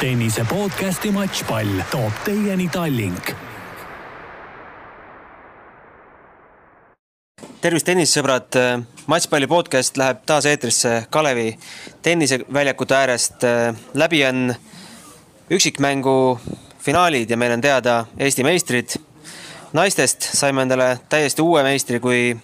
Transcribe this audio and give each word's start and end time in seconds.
tennise 0.00 0.44
podcasti 0.44 1.10
Matšpall 1.10 1.80
toob 1.90 2.12
teieni 2.24 2.68
Tallink. 2.70 3.32
tervist, 7.60 7.86
tennisesõbrad. 7.86 8.54
matšpalli 9.06 9.46
podcast 9.50 9.96
läheb 9.98 10.20
taas 10.26 10.46
eetrisse 10.46 11.06
Kalevi 11.10 11.58
tenniseväljakute 12.02 12.94
äärest. 12.94 13.42
läbi 13.94 14.24
on 14.24 14.54
üksikmängu 15.50 16.40
finaalid 16.78 17.30
ja 17.30 17.36
meil 17.36 17.52
on 17.52 17.60
teada 17.60 18.06
Eesti 18.18 18.44
meistrid. 18.44 18.88
naistest 19.72 20.22
saime 20.22 20.62
endale 20.62 20.98
täiesti 21.08 21.42
uue 21.42 21.62
meistri, 21.62 22.00
kui 22.00 22.36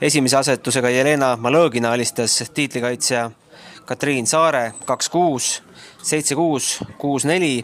esimese 0.00 0.36
asetusega 0.36 0.90
Jelena 0.90 1.36
Malõgina 1.36 1.92
alistas 1.92 2.50
tiitlikaitsja 2.54 3.30
Katriin 3.84 4.26
Saare 4.26 4.72
kaks 4.84 5.08
kuus 5.08 5.62
seitse, 6.02 6.34
kuus, 6.34 6.78
kuus, 6.98 7.24
neli 7.28 7.60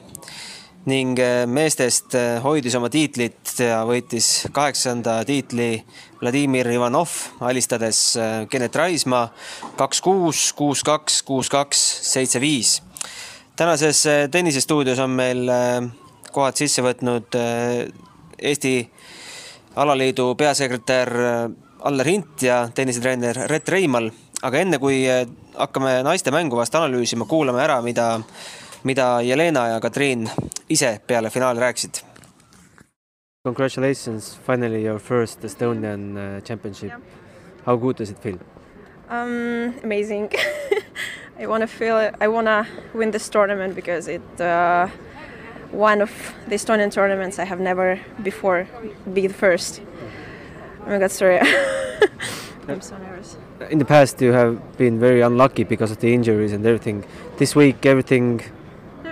ning 0.86 1.18
äh, 1.18 1.44
meestest 1.50 2.14
äh, 2.14 2.36
hoidis 2.42 2.76
oma 2.78 2.88
tiitlit 2.92 3.56
ja 3.58 3.80
võitis 3.88 4.46
kaheksanda 4.54 5.18
tiitli 5.26 5.80
Vladimir 6.20 6.68
Ivanov, 6.70 7.10
alistades 7.42 8.14
Kennet 8.50 8.76
äh, 8.76 8.82
Raismaa 8.82 9.26
kaks, 9.78 10.00
kuus, 10.04 10.52
kuus, 10.56 10.84
kaks, 10.86 11.22
kuus, 11.26 11.50
kaks, 11.50 11.82
seitse, 12.12 12.40
viis. 12.40 12.78
tänases 13.56 14.04
tennisestuudios 14.30 14.98
on 15.02 15.10
meil 15.10 15.50
kohad 16.32 16.56
sisse 16.56 16.82
võtnud 16.84 17.34
Eesti 18.38 18.74
alaliidu 19.80 20.34
peasekretär 20.36 21.10
Allar 21.86 22.06
Hint 22.06 22.42
ja 22.42 22.68
tennisetreener 22.74 23.46
Rett 23.50 23.68
Reimal, 23.68 24.10
aga 24.46 24.62
enne 24.62 24.78
kui 24.78 25.02
hakkame 25.58 26.00
naiste 26.06 26.30
mängu 26.30 26.58
vast 26.58 26.74
analüüsima, 26.78 27.26
kuulame 27.26 27.62
ära, 27.64 27.80
mida, 27.82 28.20
mida 28.86 29.06
Jelena 29.26 29.66
ja 29.72 29.80
Katriin 29.82 30.28
ise 30.70 31.00
peale 31.06 31.30
finaali 31.30 31.60
rääkisid. 31.60 32.02
Congratulations, 33.46 34.38
finally 34.46 34.84
your 34.86 34.98
first 34.98 35.44
Estonian 35.44 36.16
uh, 36.16 36.40
championship. 36.42 36.90
Yeah. 36.90 37.00
How 37.64 37.76
good 37.76 37.96
does 37.98 38.10
it 38.10 38.18
feel? 38.18 38.38
Um, 39.08 39.74
amazing. 39.84 40.30
I 41.38 41.46
want 41.46 41.62
to 41.62 41.66
feel. 41.66 42.10
I 42.20 42.28
want 42.28 42.46
to 42.46 42.66
win 42.94 43.10
this 43.10 43.28
tournament 43.28 43.74
because 43.74 44.08
it 44.08 44.40
uh, 44.40 44.88
one 45.70 46.02
of 46.02 46.10
the 46.48 46.54
Estonian 46.56 46.90
tournaments 46.90 47.38
I 47.38 47.44
have 47.44 47.60
never 47.60 48.00
before 48.22 48.66
be 49.12 49.26
the 49.26 49.34
first. 49.34 49.80
Oh 50.86 50.90
my 50.90 50.98
God, 50.98 51.10
sorry. 51.10 51.40
I'm 52.68 52.80
so 52.80 52.98
nervous 52.98 53.15
in 53.70 53.78
the 53.78 53.84
past 53.84 54.20
you 54.20 54.32
have 54.32 54.76
been 54.76 54.98
very 54.98 55.20
unlucky 55.20 55.64
because 55.64 55.90
of 55.90 55.98
the 55.98 56.12
injuries 56.12 56.52
and 56.52 56.64
everything. 56.66 57.04
This 57.38 57.54
week 57.54 57.84
everything 57.86 58.42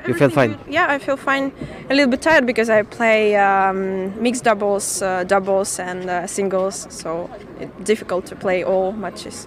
you 0.07 0.15
feel 0.15 0.31
fine. 0.31 0.59
Yeah, 0.69 0.87
I 0.89 0.99
feel 0.99 1.17
fine. 1.17 1.53
A 1.89 1.95
little 1.95 2.11
bit 2.11 2.21
tired 2.21 2.47
because 2.47 2.69
I 2.69 2.83
play 2.83 3.37
um, 3.37 4.21
mixed 4.23 4.45
doubles, 4.45 5.01
uh, 5.01 5.25
doubles, 5.25 5.79
and 5.79 6.11
uh, 6.11 6.27
singles, 6.27 6.87
so 6.91 7.31
it's 7.59 7.73
difficult 7.85 8.27
to 8.27 8.37
play 8.37 8.65
all 8.65 8.93
matches. 8.93 9.47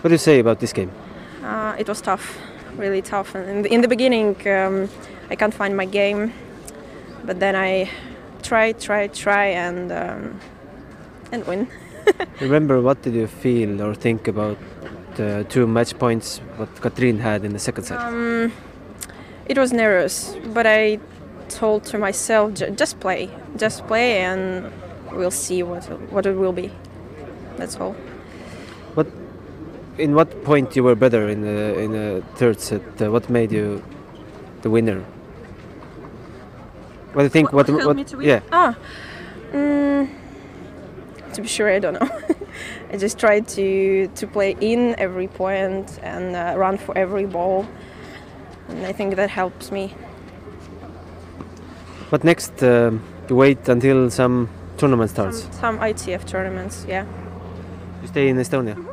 What 0.00 0.08
do 0.08 0.14
you 0.14 0.18
say 0.18 0.40
about 0.40 0.58
this 0.58 0.72
game? 0.72 0.90
Uh, 1.44 1.76
it 1.78 1.88
was 1.88 2.00
tough, 2.00 2.38
really 2.76 3.02
tough. 3.02 3.34
And 3.34 3.48
in 3.48 3.62
the, 3.62 3.72
in 3.72 3.80
the 3.80 3.88
beginning, 3.88 4.36
um, 4.48 4.88
I 5.30 5.36
can't 5.36 5.54
find 5.54 5.76
my 5.76 5.84
game, 5.84 6.32
but 7.24 7.38
then 7.38 7.54
I 7.54 7.88
try, 8.42 8.72
try, 8.72 9.06
try, 9.06 9.46
and 9.46 9.92
um, 9.92 10.40
and 11.30 11.46
win. 11.46 11.68
Remember, 12.40 12.80
what 12.80 13.02
did 13.02 13.14
you 13.14 13.26
feel 13.26 13.80
or 13.82 13.94
think 13.94 14.28
about 14.28 14.58
the 15.16 15.46
two 15.48 15.66
match 15.66 15.98
points 15.98 16.38
what 16.56 16.68
Katrin 16.80 17.18
had 17.18 17.44
in 17.44 17.52
the 17.52 17.58
second 17.58 17.84
set? 17.84 17.98
Um, 17.98 18.52
it 19.46 19.58
was 19.58 19.72
nervous, 19.72 20.36
but 20.54 20.66
I 20.66 20.98
told 21.48 21.84
to 21.84 21.98
myself, 21.98 22.54
just 22.54 23.00
play, 23.00 23.30
just 23.56 23.86
play, 23.86 24.20
and 24.20 24.72
we'll 25.12 25.30
see 25.30 25.62
what 25.62 25.84
what 26.10 26.26
it 26.26 26.36
will 26.36 26.52
be. 26.52 26.70
That's 27.56 27.76
all. 27.76 27.94
What, 28.94 29.06
in 29.98 30.14
what 30.14 30.44
point 30.44 30.74
you 30.76 30.82
were 30.84 30.94
better 30.94 31.28
in 31.28 31.42
the 31.42 31.78
in 31.78 31.92
the 31.92 32.22
third 32.36 32.60
set? 32.60 32.82
Uh, 33.00 33.10
what 33.10 33.28
made 33.28 33.52
you 33.52 33.82
the 34.62 34.70
winner? 34.70 35.04
What 37.12 37.22
do 37.22 37.24
you 37.24 37.28
think? 37.28 37.52
What, 37.52 37.68
what, 37.68 37.96
what 37.96 38.24
yeah. 38.24 38.40
Ah. 38.50 38.76
Mm, 39.52 40.08
to 41.34 41.42
be 41.42 41.48
sure, 41.48 41.70
I 41.70 41.78
don't 41.78 41.94
know. 41.94 42.08
I 42.92 42.96
just 42.96 43.18
try 43.18 43.40
to 43.40 44.06
to 44.06 44.26
play 44.26 44.56
in 44.60 44.94
every 44.98 45.28
point 45.28 45.98
and 46.02 46.36
uh, 46.36 46.54
run 46.58 46.78
for 46.78 46.96
every 46.96 47.26
ball, 47.26 47.66
and 48.68 48.86
I 48.86 48.92
think 48.92 49.16
that 49.16 49.30
helps 49.30 49.70
me. 49.70 49.94
What 52.10 52.24
next? 52.24 52.62
Uh, 52.62 52.92
you 53.28 53.36
wait 53.36 53.68
until 53.68 54.10
some 54.10 54.48
tournament 54.76 55.10
starts. 55.10 55.42
Some, 55.42 55.52
some 55.52 55.78
ITF 55.78 56.26
tournaments, 56.26 56.84
yeah. 56.88 57.06
You 58.02 58.08
stay 58.08 58.28
in 58.28 58.38
Estonia 58.38 58.74
mm. 58.74 58.84
-hmm. 58.84 58.92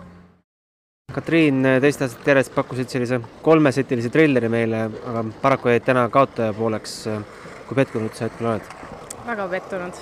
Katriin, 1.14 1.64
teist 1.82 2.02
aastat 2.02 2.28
järjest 2.28 2.56
pakkusid 2.56 2.90
sellise 2.90 3.20
kolmesetilise 3.42 4.10
trilleri 4.10 4.50
meile, 4.50 4.84
aga 5.10 5.24
paraku 5.42 5.70
jäid 5.70 5.84
täna 5.86 6.10
kaotaja 6.10 6.54
pooleks. 6.54 7.10
kui 7.68 7.76
pettunud 7.76 8.14
sa 8.14 8.26
hetkel 8.26 8.48
oled? 8.48 8.62
väga 9.26 9.48
pettunud 9.48 9.94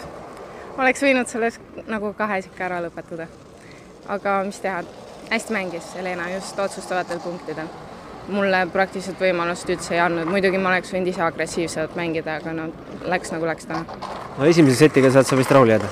oleks 0.77 1.01
võinud 1.01 1.29
selles 1.29 1.59
nagu 1.89 2.13
kahes 2.17 2.47
ikka 2.49 2.65
ära 2.69 2.79
lõpetada. 2.85 3.27
aga 4.07 4.37
mis 4.47 4.59
teha, 4.63 4.83
hästi 5.29 5.53
mängis 5.53 5.93
Helena 5.95 6.29
just 6.31 6.59
otsustavatel 6.59 7.19
punktidel. 7.19 7.67
mulle 8.27 8.67
praktiliselt 8.71 9.19
võimalust 9.19 9.69
üldse 9.69 9.93
ei 9.93 9.99
andnud, 10.03 10.27
muidugi 10.27 10.57
ma 10.57 10.69
oleks 10.69 10.91
võinud 10.93 11.07
ise 11.07 11.21
agressiivsemalt 11.23 11.95
mängida, 11.95 12.35
aga 12.41 12.53
no 12.53 12.67
läks 13.01 13.31
nagu 13.31 13.45
läks 13.45 13.65
täna. 13.65 13.85
no 14.37 14.45
esimese 14.45 14.77
setiga 14.77 15.11
saad 15.11 15.25
sa 15.25 15.37
vist 15.37 15.51
rahule 15.51 15.77
jääda? 15.77 15.91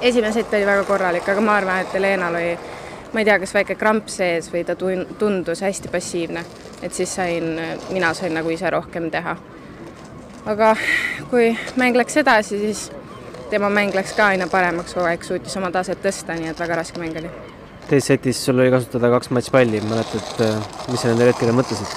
esimene 0.00 0.32
sett 0.32 0.54
oli 0.54 0.66
väga 0.66 0.84
korralik, 0.84 1.28
aga 1.28 1.40
ma 1.40 1.56
arvan, 1.56 1.80
et 1.80 1.94
Helenal 1.94 2.34
oli 2.34 2.58
ma 3.12 3.20
ei 3.20 3.24
tea, 3.24 3.38
kas 3.38 3.54
väike 3.54 3.74
kramp 3.74 4.08
sees 4.12 4.50
või 4.52 4.64
ta 4.64 4.76
tun-, 4.76 5.06
tundus 5.18 5.62
hästi 5.64 5.88
passiivne, 5.88 6.44
et 6.82 6.94
siis 6.94 7.14
sain, 7.14 7.56
mina 7.90 8.12
sain 8.14 8.34
nagu 8.34 8.50
ise 8.50 8.70
rohkem 8.70 9.10
teha. 9.10 9.36
aga 10.46 10.76
kui 11.30 11.50
mäng 11.76 11.96
läks 11.96 12.16
edasi, 12.16 12.58
siis 12.58 12.90
tema 13.50 13.70
mäng 13.72 13.94
läks 13.94 14.12
ka 14.16 14.28
aina 14.32 14.46
paremaks 14.50 14.94
kogu 14.96 15.08
aeg, 15.08 15.24
suutis 15.24 15.56
oma 15.60 15.70
taset 15.74 16.00
tõsta, 16.04 16.36
nii 16.38 16.52
et 16.52 16.60
väga 16.60 16.78
raske 16.80 17.00
mäng 17.00 17.16
oli. 17.20 17.30
teises 17.88 18.08
setis 18.12 18.40
sul 18.44 18.58
oli 18.60 18.70
kasutada 18.70 19.10
kaks 19.14 19.30
matšpalli, 19.32 19.80
mäletad, 19.88 20.32
äh, 20.44 20.58
mis 20.90 21.02
sa 21.02 21.12
nendel 21.12 21.32
hetkedel 21.32 21.56
mõtlesid? 21.56 21.94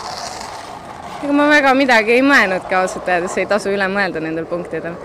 ega 1.23 1.33
ma 1.35 1.47
väga 1.51 1.73
midagi 1.77 2.15
ei 2.15 2.21
mõelnudki 2.25 2.77
ausalt 2.77 3.09
öeldes, 3.11 3.35
ei 3.37 3.49
tasu 3.49 3.73
üle 3.73 3.89
mõelda 3.91 4.23
nendel 4.23 4.47
punktidel. 4.49 4.95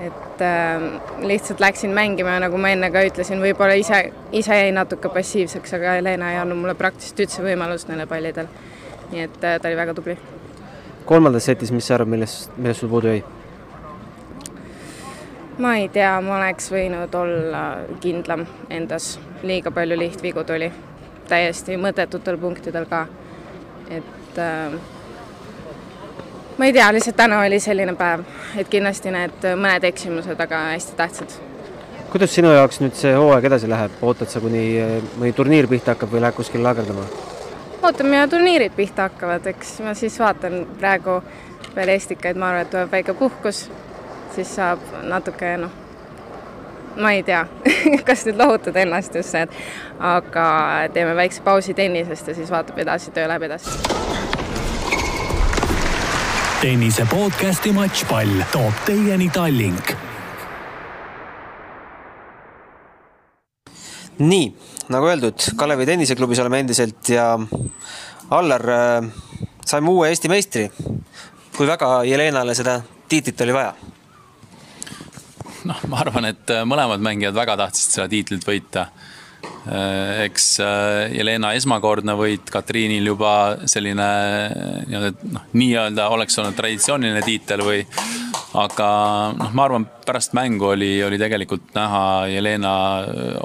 et 0.00 0.44
äh, 0.44 0.84
lihtsalt 1.28 1.60
läksin 1.60 1.94
mängima 1.96 2.36
ja 2.36 2.44
nagu 2.46 2.58
ma 2.58 2.70
enne 2.72 2.90
ka 2.90 3.02
ütlesin, 3.04 3.40
võib-olla 3.40 3.76
ise, 3.76 4.12
ise 4.32 4.56
jäin 4.56 4.74
natuke 4.74 5.08
passiivseks, 5.12 5.74
aga 5.76 5.98
Helena 5.98 6.32
ei 6.32 6.38
andnud 6.40 6.60
mulle 6.60 6.74
praktiliselt 6.74 7.26
üldse 7.26 7.44
võimalust 7.44 7.88
neile 7.88 8.06
pallidel. 8.06 8.48
nii 9.10 9.26
et 9.26 9.44
äh, 9.44 9.58
ta 9.60 9.68
oli 9.68 9.76
väga 9.76 9.94
tubli. 9.94 10.16
kolmandas 11.04 11.48
setis, 11.48 11.72
mis 11.72 11.86
sa 11.86 11.98
arvad, 11.98 12.16
millest, 12.16 12.56
millest 12.56 12.80
sul 12.80 12.92
puudu 12.92 13.14
jäi? 13.16 13.39
Ma 15.60 15.76
ei 15.76 15.88
tea, 15.92 16.12
ma 16.24 16.38
oleks 16.38 16.70
võinud 16.72 17.14
olla 17.16 17.62
kindlam 18.00 18.46
endas, 18.72 19.12
liiga 19.44 19.72
palju 19.74 19.98
lihtvigu 19.98 20.44
tuli, 20.48 20.70
täiesti 21.28 21.76
mõttetutel 21.80 22.38
punktidel 22.40 22.86
ka. 22.88 23.06
et 23.90 24.38
äh, 24.38 24.72
ma 26.58 26.68
ei 26.68 26.72
tea, 26.72 26.88
lihtsalt 26.92 27.16
täna 27.16 27.42
oli 27.44 27.60
selline 27.60 27.94
päev, 27.98 28.24
et 28.56 28.68
kindlasti 28.72 29.12
need 29.12 29.46
mõned 29.56 29.84
eksimused, 29.90 30.40
aga 30.40 30.62
hästi 30.70 30.96
tähtsad. 30.96 31.36
kuidas 32.10 32.34
sinu 32.34 32.54
jaoks 32.56 32.80
nüüd 32.80 32.96
see 32.96 33.12
hooaeg 33.14 33.50
edasi 33.50 33.68
läheb, 33.68 34.00
ootad 34.02 34.32
sa, 34.32 34.40
kuni 34.40 34.64
äh, 34.80 34.96
mõni 35.20 35.36
turniir 35.36 35.68
pihta 35.68 35.92
hakkab 35.94 36.16
või 36.16 36.24
läheb 36.24 36.40
kuskil 36.40 36.64
laagerdama? 36.64 37.04
ootame 37.82 38.16
ja 38.16 38.28
turniirid 38.28 38.72
pihta 38.76 39.10
hakkavad, 39.10 39.52
eks 39.52 39.76
ma 39.84 39.94
siis 39.94 40.16
vaatan 40.20 40.64
praegu 40.80 41.20
peale 41.74 42.00
Estikaid, 42.00 42.40
ma 42.40 42.50
arvan, 42.50 42.64
et 42.64 42.72
tuleb 42.72 42.92
väike 42.96 43.14
puhkus 43.14 43.66
siis 44.34 44.54
saab 44.56 44.82
natuke 45.02 45.56
noh, 45.60 45.72
ma 47.00 47.12
ei 47.16 47.22
tea 47.26 47.44
kas 48.08 48.26
nüüd 48.28 48.38
lohutada 48.40 48.82
ennast 48.84 49.14
just 49.14 49.34
see, 49.34 49.42
et 49.46 50.04
aga 50.12 50.44
teeme 50.94 51.14
väikse 51.18 51.42
pausi 51.46 51.74
tennisest 51.74 52.30
ja 52.32 52.36
siis 52.36 52.50
vaatab 52.50 52.78
edasi, 52.84 53.14
töö 53.14 53.28
läheb 53.30 53.48
edasi. 53.48 53.70
tennise 56.60 57.06
podcasti 57.10 57.72
Matšpall 57.72 58.46
toob 58.52 58.86
teieni 58.86 59.30
Tallink. 59.32 59.94
nii, 64.20 64.48
nagu 64.92 65.08
öeldud, 65.08 65.46
Kalevi 65.56 65.86
tenniseklubis 65.88 66.38
oleme 66.42 66.60
endiselt 66.60 67.08
ja 67.08 67.32
Allar, 68.30 68.62
äh, 68.70 69.06
saime 69.66 69.90
uue 69.90 70.08
Eesti 70.08 70.28
meistri. 70.28 70.70
kui 71.56 71.66
väga 71.66 72.04
Jelenale 72.04 72.54
seda 72.54 72.80
tiitlit 73.08 73.40
oli 73.40 73.54
vaja? 73.54 73.74
noh, 75.70 75.80
ma 75.90 76.02
arvan, 76.04 76.30
et 76.32 76.52
äh, 76.54 76.66
mõlemad 76.68 77.02
mängijad 77.04 77.36
väga 77.36 77.58
tahtsid 77.64 77.98
seda 77.98 78.10
tiitlit 78.12 78.46
võita. 78.46 78.90
eks 80.20 80.46
Jelena 81.16 81.54
esmakordne 81.56 82.12
võit, 82.16 82.50
Katriinil 82.52 83.06
juba 83.08 83.30
selline 83.64 84.08
nii-öelda 84.88 85.30
noh, 85.32 85.46
nii-öelda 85.56 86.08
oleks 86.12 86.36
olnud 86.40 86.58
traditsiooniline 86.58 87.22
tiitel 87.24 87.64
või 87.64 87.78
aga 88.60 88.88
noh, 89.36 89.52
ma 89.54 89.64
arvan, 89.64 89.86
pärast 90.06 90.34
mängu 90.36 90.72
oli, 90.74 90.90
oli 91.06 91.18
tegelikult 91.20 91.72
näha 91.76 92.04
Jelena 92.32 92.74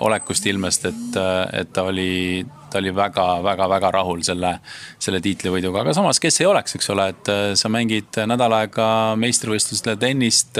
olekust 0.03 0.47
ilmest, 0.49 0.87
et, 0.89 1.19
et 1.53 1.71
ta 1.73 1.85
oli, 1.87 2.43
ta 2.75 2.81
oli 2.83 2.91
väga-väga-väga 2.95 3.91
rahul 3.95 4.23
selle, 4.27 4.57
selle 4.99 5.21
tiitlivõiduga, 5.23 5.85
aga 5.85 5.95
samas, 5.95 6.19
kes 6.19 6.41
ei 6.41 6.49
oleks, 6.49 6.75
eks 6.75 6.91
ole, 6.91 7.07
et 7.13 7.31
sa 7.55 7.71
mängid 7.71 8.19
nädal 8.27 8.57
aega 8.59 8.87
meistrivõistlustel 9.19 9.95
tennist. 10.01 10.59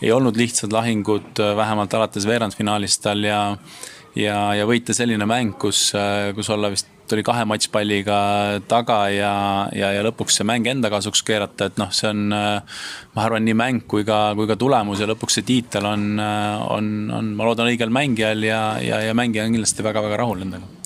ei 0.00 0.12
olnud 0.12 0.38
lihtsad 0.40 0.72
lahingud, 0.72 1.42
vähemalt 1.56 1.94
alates 1.94 2.26
veerandfinaalist 2.26 3.02
tal 3.04 3.20
ja, 3.26 3.42
ja, 4.16 4.38
ja 4.56 4.64
võita 4.68 4.96
selline 4.96 5.28
mäng, 5.28 5.58
kus, 5.60 5.90
kus 6.34 6.50
olla 6.56 6.72
vist 6.72 6.88
tuli 7.12 7.24
kahe 7.26 7.44
matšpalliga 7.44 8.18
taga 8.70 8.98
ja, 9.12 9.32
ja, 9.76 9.92
ja 9.92 10.04
lõpuks 10.06 10.38
see 10.38 10.46
mäng 10.48 10.68
enda 10.70 10.88
kasuks 10.92 11.20
keerata, 11.26 11.68
et 11.68 11.80
noh, 11.80 11.90
see 11.92 12.08
on, 12.08 12.22
ma 12.32 13.26
arvan, 13.26 13.44
nii 13.44 13.56
mäng 13.58 13.84
kui 13.90 14.06
ka, 14.08 14.30
kui 14.38 14.48
ka 14.48 14.56
tulemus 14.56 15.02
ja 15.02 15.10
lõpuks 15.10 15.40
see 15.40 15.48
tiitel 15.48 15.88
on, 15.88 16.06
on, 16.16 16.92
on, 17.12 17.32
ma 17.36 17.48
loodan, 17.48 17.68
õigel 17.68 17.92
mängijal 17.92 18.46
ja, 18.46 18.62
ja, 18.80 19.02
ja 19.08 19.16
mängija 19.18 19.44
on 19.44 19.58
kindlasti 19.58 19.84
väga-väga 19.84 20.22
rahul 20.22 20.40
nendega. 20.44 20.81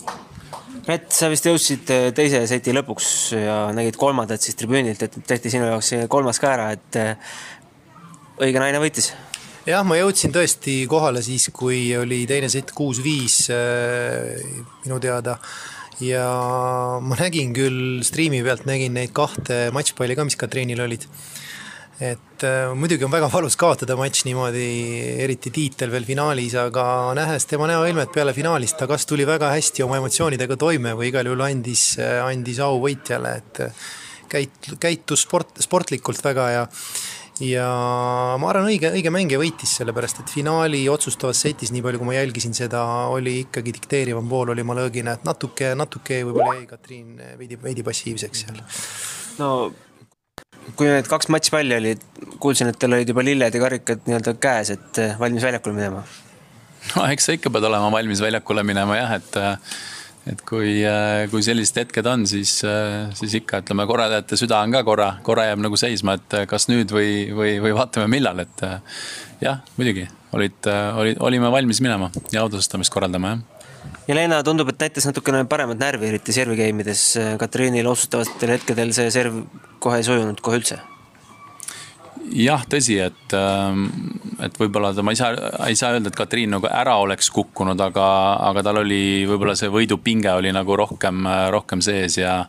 Rett, 0.86 1.10
sa 1.10 1.26
vist 1.32 1.46
jõudsid 1.48 1.88
teise 2.14 2.44
seti 2.46 2.70
lõpuks 2.74 3.08
ja 3.34 3.56
nägid 3.74 3.96
kolmandat 3.98 4.44
siis 4.44 4.54
tribüünilt, 4.58 5.02
et 5.02 5.16
tehti 5.26 5.50
sinu 5.50 5.66
jaoks 5.66 5.92
kolmas 6.12 6.38
ka 6.38 6.52
ära, 6.52 6.68
et 6.76 6.98
õige 8.38 8.62
naine 8.62 8.78
võitis 8.78 9.10
jah, 9.66 9.82
ma 9.82 9.98
jõudsin 9.98 10.34
tõesti 10.34 10.84
kohale 10.90 11.22
siis, 11.26 11.48
kui 11.54 11.88
oli 11.98 12.22
teine 12.30 12.50
sett 12.52 12.70
kuus-viis 12.76 13.48
minu 14.84 15.00
teada 15.02 15.40
ja 16.02 16.26
ma 17.02 17.18
nägin 17.18 17.54
küll 17.56 18.04
striimi 18.06 18.42
pealt, 18.46 18.66
nägin 18.68 18.94
neid 18.96 19.14
kahte 19.16 19.66
matšpalli 19.74 20.16
ka, 20.16 20.26
mis 20.28 20.38
Katriinil 20.38 20.82
olid. 20.84 21.06
Et 22.00 22.44
äh, 22.44 22.74
muidugi 22.76 23.06
on 23.06 23.12
väga 23.12 23.28
valus 23.32 23.56
kaotada 23.56 23.96
matš 23.96 24.26
niimoodi, 24.28 24.66
eriti 25.24 25.52
tiitel 25.54 25.92
veel 25.94 26.04
finaalis, 26.08 26.56
aga 26.60 26.86
nähes 27.16 27.48
tema 27.48 27.68
näoilmet 27.70 28.12
peale 28.12 28.34
finaalist, 28.36 28.76
ta 28.80 28.88
kas 28.90 29.08
tuli 29.08 29.24
väga 29.28 29.50
hästi 29.54 29.86
oma 29.86 30.00
emotsioonidega 30.02 30.58
toime 30.60 30.92
või 30.98 31.10
igal 31.12 31.28
juhul 31.30 31.46
andis, 31.46 31.94
andis 32.26 32.60
au 32.64 32.80
võitjale, 32.82 33.36
et 33.40 33.62
käit-, 34.32 34.74
käitus 34.82 35.24
sport, 35.24 35.56
sportlikult 35.64 36.20
väga 36.24 36.50
ja 36.52 36.66
ja 37.40 37.66
ma 38.40 38.48
arvan, 38.48 38.70
õige, 38.70 38.88
õige 38.96 39.10
mängija 39.12 39.40
võitis, 39.40 39.74
sellepärast 39.76 40.22
et 40.22 40.30
finaali 40.32 40.86
otsustavas 40.88 41.42
setis, 41.44 41.72
nii 41.72 41.82
palju 41.84 42.00
kui 42.00 42.08
ma 42.08 42.16
jälgisin 42.16 42.56
seda, 42.56 42.82
oli 43.12 43.42
ikkagi 43.42 43.74
dikteerivam 43.76 44.28
pool 44.30 44.54
oli 44.54 44.64
Malõgina, 44.64 45.16
et 45.18 45.26
natuke, 45.28 45.74
natuke 45.76 46.22
võib-olla 46.24 46.56
jäi 46.56 46.70
Katriin 46.70 47.10
veidi, 47.40 47.60
veidi 47.60 47.84
passiivseks 47.84 48.46
seal. 48.46 48.62
no 49.40 49.50
kui 50.74 50.88
need 50.90 51.08
kaks 51.10 51.30
matšpalli 51.32 51.76
olid, 51.78 52.06
kuulsin, 52.42 52.70
et 52.72 52.78
teil 52.80 52.96
olid 52.96 53.10
juba 53.12 53.24
lilled 53.24 53.54
ja 53.54 53.62
karikad 53.62 54.06
nii-öelda 54.08 54.36
käes, 54.42 54.72
et 54.74 55.02
valmis 55.20 55.44
väljakule 55.46 55.76
minema? 55.76 56.06
no 56.94 57.04
eks 57.10 57.28
sa 57.28 57.36
ikka 57.36 57.52
pead 57.54 57.66
olema 57.68 57.90
valmis 57.94 58.22
väljakule 58.22 58.66
minema 58.66 58.98
jah, 58.98 59.14
et 59.20 59.38
et 60.26 60.42
kui, 60.42 60.80
äh, 60.82 61.26
kui 61.30 61.44
sellised 61.46 61.78
hetked 61.78 62.06
on, 62.10 62.26
siis, 62.26 62.58
äh, 62.66 63.06
siis 63.14 63.36
ikka 63.40 63.62
ütleme, 63.62 63.86
korraldajate 63.86 64.38
süda 64.40 64.58
on 64.64 64.74
ka 64.74 64.82
korra, 64.86 65.10
korra 65.26 65.46
jääb 65.50 65.62
nagu 65.62 65.78
seisma, 65.78 66.16
et 66.18 66.38
äh, 66.40 66.46
kas 66.50 66.66
nüüd 66.70 66.90
või, 66.94 67.28
või, 67.30 67.56
või 67.62 67.74
vaatame, 67.76 68.10
millal, 68.10 68.42
et 68.42 68.64
jah, 69.42 69.62
muidugi 69.78 70.08
olid, 70.36 70.66
olid, 70.98 71.20
olime 71.22 71.50
valmis 71.54 71.80
minema 71.84 72.10
ja 72.34 72.42
autosustamist 72.42 72.92
korraldama, 72.92 73.36
jah 73.36 73.55
Jelena 74.06 74.42
tundub, 74.46 74.68
et 74.70 74.82
näitas 74.84 75.08
natukene 75.08 75.44
paremat 75.50 75.80
närvi, 75.80 76.12
eriti 76.12 76.34
servi 76.34 76.58
game 76.60 76.84
ides. 76.84 77.08
Katriinil 77.40 77.88
otsustavatel 77.90 78.54
hetkedel 78.54 78.92
see 78.94 79.10
serv 79.10 79.40
kohe 79.82 79.98
ei 79.98 80.06
sujunud 80.06 80.42
kohe 80.44 80.60
üldse 80.60 80.78
jah, 82.32 82.64
tõsi, 82.68 82.96
et, 83.02 83.34
ähm, 83.36 83.86
et 84.42 84.56
võib-olla 84.58 84.92
ta, 84.94 85.04
ma 85.06 85.14
ei 85.14 85.18
saa, 85.18 85.34
ei 85.68 85.76
saa 85.78 85.94
öelda, 85.94 86.10
et 86.10 86.18
Katriin 86.18 86.52
nagu 86.56 86.68
ära 86.70 86.96
oleks 87.02 87.30
kukkunud, 87.34 87.80
aga, 87.80 88.08
aga 88.48 88.64
tal 88.66 88.82
oli 88.82 89.26
võib-olla 89.28 89.56
see 89.58 89.70
võidupinge 89.72 90.32
oli 90.38 90.52
nagu 90.54 90.76
rohkem, 90.76 91.26
rohkem 91.54 91.84
sees 91.84 92.18
ja. 92.20 92.44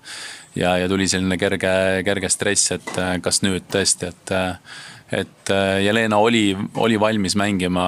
Ja, 0.58 0.76
ja 0.82 0.90
tuli 0.90 1.08
selline 1.10 1.38
kerge, 1.40 1.72
kerge 2.08 2.30
stress, 2.34 2.74
et 2.76 2.94
kas 3.24 3.42
nüüd 3.46 3.68
tõesti, 3.72 4.10
et, 4.12 4.34
et 5.22 5.54
Jelena 5.86 6.20
oli, 6.20 6.52
oli 6.84 7.00
valmis 7.00 7.38
mängima 7.40 7.88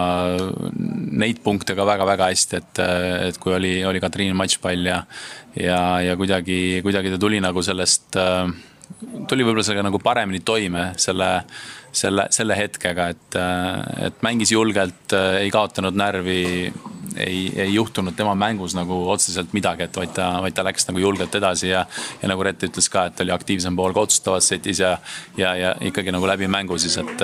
neid 1.19 1.41
punkte 1.43 1.75
ka 1.75 1.87
väga-väga 1.89 2.29
hästi, 2.31 2.61
et, 2.61 2.81
et 3.29 3.41
kui 3.41 3.57
oli, 3.57 3.73
oli 3.89 4.01
Katriin 4.03 4.37
matšpall 4.37 4.91
ja, 4.91 5.03
ja, 5.59 5.81
ja 6.05 6.17
kuidagi, 6.19 6.79
kuidagi 6.85 7.15
ta 7.15 7.21
tuli 7.21 7.41
nagu 7.43 7.65
sellest 7.65 8.19
tuli 9.29 9.45
võib-olla 9.45 9.63
sellega 9.65 9.85
nagu 9.85 9.99
paremini 10.01 10.41
toime 10.45 10.89
selle, 10.99 11.29
selle, 11.95 12.27
selle 12.33 12.57
hetkega, 12.57 13.09
et, 13.13 13.37
et 14.07 14.23
mängis 14.25 14.53
julgelt, 14.53 15.15
ei 15.41 15.51
kaotanud 15.53 15.97
närvi. 15.97 16.41
Ei, 17.17 17.51
ei 17.55 17.73
juhtunud 17.73 18.15
tema 18.15 18.35
mängus 18.35 18.75
nagu 18.77 19.01
otseselt 19.09 19.53
midagi, 19.53 19.85
et 19.85 19.97
vaid 19.97 20.13
ta, 20.15 20.29
vaid 20.43 20.55
ta 20.55 20.65
läks 20.65 20.89
nagu 20.89 21.01
julgelt 21.01 21.35
edasi 21.35 21.71
ja, 21.71 21.85
ja 22.21 22.31
nagu 22.31 22.43
Rett 22.45 22.65
ütles 22.67 22.89
ka, 22.91 23.05
et 23.09 23.23
oli 23.23 23.33
aktiivsem 23.35 23.75
pool 23.77 23.95
ka 23.95 24.05
otsustavas 24.07 24.49
setis 24.51 24.81
ja, 24.83 24.95
ja, 25.37 25.55
ja 25.59 25.73
ikkagi 25.89 26.13
nagu 26.15 26.27
läbi 26.29 26.49
mängu 26.51 26.77
siis, 26.81 26.97
et, 27.01 27.23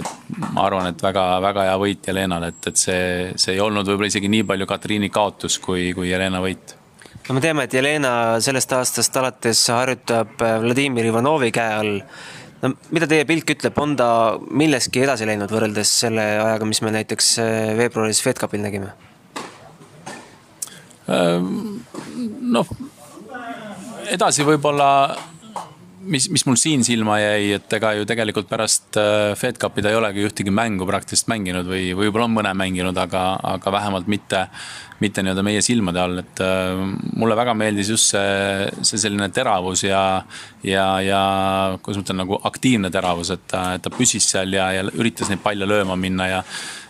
et 0.00 0.10
ma 0.50 0.66
arvan, 0.66 0.90
et 0.90 1.02
väga-väga 1.02 1.68
hea 1.68 1.78
võit 1.80 2.10
Jelenale, 2.10 2.52
et, 2.54 2.72
et 2.72 2.80
see, 2.80 3.06
see 3.36 3.56
ei 3.56 3.62
olnud 3.64 3.88
võib-olla 3.88 4.10
isegi 4.12 4.30
nii 4.32 4.44
palju 4.48 4.68
Katriini 4.70 5.10
kaotus 5.12 5.58
kui, 5.62 5.90
kui 5.96 6.10
Jelena 6.10 6.42
võit. 6.44 6.76
No 7.28 7.36
me 7.36 7.42
teame, 7.44 7.66
et 7.68 7.74
Jelena 7.74 8.12
sellest 8.42 8.72
aastast 8.74 9.16
alates 9.20 9.62
harjutab 9.70 10.40
Vladimir 10.64 11.06
Ivanovi 11.10 11.52
käe 11.54 11.74
all 11.76 11.98
no 12.62 12.72
mida 12.94 13.08
teie 13.10 13.26
pilk 13.28 13.54
ütleb, 13.56 13.78
on 13.80 13.94
ta 13.98 14.10
milleski 14.50 15.04
edasi 15.04 15.28
läinud 15.28 15.52
võrreldes 15.52 15.92
selle 16.04 16.26
ajaga, 16.40 16.68
mis 16.68 16.82
me 16.84 16.92
näiteks 16.94 17.32
äh, 17.42 17.72
veebruaris 17.78 18.22
FedCupil 18.24 18.62
nägime? 18.64 18.92
Ehm, 21.10 21.80
noh, 22.54 22.68
edasi 24.12 24.46
võib-olla, 24.46 24.90
mis, 26.00 26.28
mis 26.32 26.44
mul 26.46 26.56
siin 26.60 26.84
silma 26.86 27.18
jäi, 27.20 27.54
et 27.58 27.72
ega 27.76 27.92
ju 27.98 28.06
tegelikult 28.08 28.48
pärast 28.50 28.98
äh, 29.00 29.32
FedCupi 29.38 29.84
ta 29.84 29.92
ei 29.92 29.98
olegi 29.98 30.24
ühtegi 30.26 30.52
mängu 30.54 30.88
praktiliselt 30.88 31.30
mänginud 31.32 31.68
või 31.68 31.90
võib-olla 31.98 32.28
on 32.28 32.36
mõne 32.38 32.54
mänginud, 32.56 32.96
aga, 32.96 33.24
aga 33.54 33.74
vähemalt 33.78 34.08
mitte 34.10 34.46
mitte 35.00 35.22
nii-öelda 35.24 35.42
meie 35.44 35.60
silmade 35.64 36.00
all, 36.00 36.20
et 36.20 36.40
äh, 36.44 36.80
mulle 37.16 37.36
väga 37.36 37.54
meeldis 37.56 37.88
just 37.92 38.12
see, 38.12 38.66
see 38.84 39.00
selline 39.00 39.30
teravus 39.32 39.84
ja, 39.86 40.02
ja, 40.66 40.84
ja 41.04 41.20
kuidas 41.80 42.00
ma 42.00 42.04
ütlen, 42.04 42.20
nagu 42.20 42.40
aktiivne 42.50 42.90
teravus, 42.92 43.32
et 43.32 43.46
ta, 43.48 43.64
et 43.76 43.84
ta 43.84 43.92
püsis 43.94 44.28
seal 44.34 44.52
ja, 44.56 44.68
ja 44.76 44.84
üritas 44.92 45.32
neid 45.32 45.40
palle 45.44 45.68
lööma 45.68 45.96
minna 45.96 46.28
ja 46.28 46.42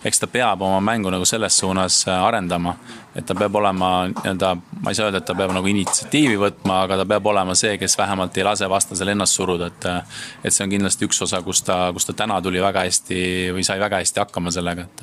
eks 0.05 0.23
ta 0.23 0.26
peab 0.31 0.64
oma 0.67 0.81
mängu 0.83 1.12
nagu 1.12 1.29
selles 1.29 1.59
suunas 1.61 2.02
äh, 2.09 2.25
arendama. 2.25 2.75
et 3.14 3.26
ta 3.26 3.35
peab 3.35 3.55
olema 3.59 4.07
nii-öelda, 4.07 4.52
ma 4.83 4.90
ei 4.90 4.95
saa 4.95 5.09
öelda, 5.09 5.19
et 5.19 5.26
ta 5.26 5.35
peab 5.35 5.50
nagu 5.55 5.67
initsiatiivi 5.67 6.37
võtma, 6.38 6.83
aga 6.85 7.00
ta 7.00 7.07
peab 7.11 7.26
olema 7.26 7.55
see, 7.59 7.76
kes 7.79 7.99
vähemalt 7.99 8.38
ei 8.38 8.47
lase 8.47 8.69
vastasel 8.71 9.00
ennast 9.09 9.38
suruda, 9.38 9.66
et. 9.66 9.88
Et 10.45 10.52
see 10.52 10.64
on 10.64 10.71
kindlasti 10.71 11.07
üks 11.07 11.23
osa, 11.23 11.40
kus 11.42 11.62
ta, 11.62 11.92
kus 11.92 12.07
ta 12.07 12.12
täna 12.12 12.40
tuli 12.42 12.61
väga 12.61 12.85
hästi 12.85 13.23
või 13.57 13.64
sai 13.64 13.80
väga 13.80 14.02
hästi 14.02 14.21
hakkama 14.21 14.52
sellega, 14.52 14.83
et. 14.83 15.02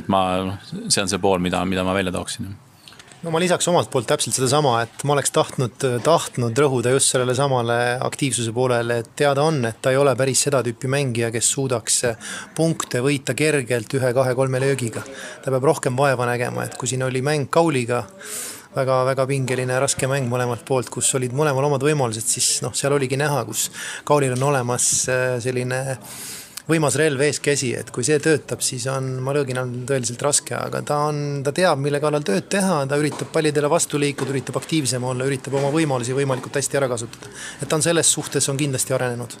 et 0.00 0.08
ma, 0.08 0.24
see 0.88 1.02
on 1.02 1.08
see 1.08 1.18
pool, 1.18 1.38
mida, 1.38 1.64
mida 1.68 1.84
ma 1.84 1.94
välja 1.94 2.12
tooksin 2.12 2.48
no 3.22 3.32
ma 3.32 3.40
lisaks 3.40 3.68
omalt 3.68 3.90
poolt 3.92 4.08
täpselt 4.08 4.36
sedasama, 4.36 4.78
et 4.84 5.02
ma 5.04 5.14
oleks 5.14 5.32
tahtnud, 5.34 5.84
tahtnud 6.04 6.60
rõhuda 6.62 6.94
just 6.94 7.12
sellele 7.12 7.34
samale 7.36 7.76
aktiivsuse 8.00 8.52
poolele, 8.56 9.00
et 9.02 9.10
teada 9.18 9.44
on, 9.44 9.60
et 9.68 9.80
ta 9.82 9.92
ei 9.92 9.98
ole 10.00 10.14
päris 10.16 10.46
seda 10.46 10.62
tüüpi 10.64 10.88
mängija, 10.90 11.28
kes 11.34 11.50
suudaks 11.54 12.00
punkte 12.56 13.02
võita 13.04 13.36
kergelt 13.36 13.92
ühe-kahe-kolme 13.98 14.62
löögiga. 14.62 15.04
ta 15.44 15.52
peab 15.52 15.68
rohkem 15.68 15.96
vaeva 15.96 16.28
nägema, 16.32 16.64
et 16.64 16.78
kui 16.80 16.88
siin 16.88 17.04
oli 17.04 17.22
mäng 17.22 17.50
Kauliga 17.50 18.06
väga-väga 18.74 19.26
pingeline 19.26 19.74
ja 19.74 19.80
raske 19.82 20.08
mäng 20.10 20.28
mõlemalt 20.30 20.62
poolt, 20.66 20.90
kus 20.92 21.08
olid 21.18 21.32
mõlemal 21.36 21.66
omad 21.66 21.82
võimalused, 21.84 22.26
siis 22.26 22.60
noh, 22.64 22.74
seal 22.76 22.94
oligi 22.94 23.18
näha, 23.18 23.42
kus 23.48 23.68
Kaulil 24.06 24.36
on 24.36 24.44
olemas 24.50 24.86
selline 25.42 25.80
võimas 26.70 26.94
relv 26.98 27.22
eeskäsi, 27.24 27.72
et 27.80 27.90
kui 27.94 28.04
see 28.06 28.20
töötab, 28.22 28.62
siis 28.62 28.84
on 28.92 29.08
Malõginal 29.24 29.70
tõeliselt 29.88 30.22
raske, 30.22 30.54
aga 30.54 30.82
ta 30.86 31.00
on, 31.08 31.40
ta 31.46 31.54
teab, 31.56 31.80
mille 31.82 32.00
kallal 32.02 32.22
tööd 32.26 32.46
teha, 32.52 32.84
ta 32.86 32.98
üritab 33.00 33.32
pallidele 33.34 33.70
vastu 33.70 33.98
liikuda, 33.98 34.30
üritab 34.34 34.60
aktiivsem 34.60 35.04
olla, 35.10 35.26
üritab 35.26 35.56
oma 35.58 35.72
võimalusi 35.74 36.14
võimalikult 36.16 36.60
hästi 36.60 36.80
ära 36.80 36.90
kasutada. 36.92 37.32
et 37.60 37.68
ta 37.68 37.78
on 37.78 37.82
selles 37.82 38.12
suhtes, 38.12 38.48
on 38.52 38.60
kindlasti 38.60 38.94
arenenud 38.94 39.36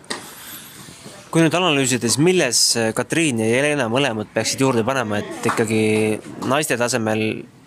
kui 1.30 1.44
nüüd 1.44 1.54
analüüsida, 1.54 2.08
siis 2.08 2.18
milles 2.18 2.60
Katriin 2.98 3.38
ja 3.38 3.46
Jelena 3.46 3.86
mõlemad 3.86 4.32
peaksid 4.34 4.64
juurde 4.64 4.82
panema, 4.82 5.20
et 5.22 5.46
ikkagi 5.46 5.82
naiste 6.50 6.74
tasemel 6.80 7.22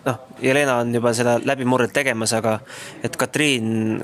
noh, 0.06 0.20
Jelena 0.44 0.78
on 0.84 0.94
juba 0.96 1.14
seda 1.16 1.38
läbimurret 1.44 1.94
tegemas, 1.96 2.34
aga 2.38 2.58
et 3.04 3.18
Katriin 3.20 4.02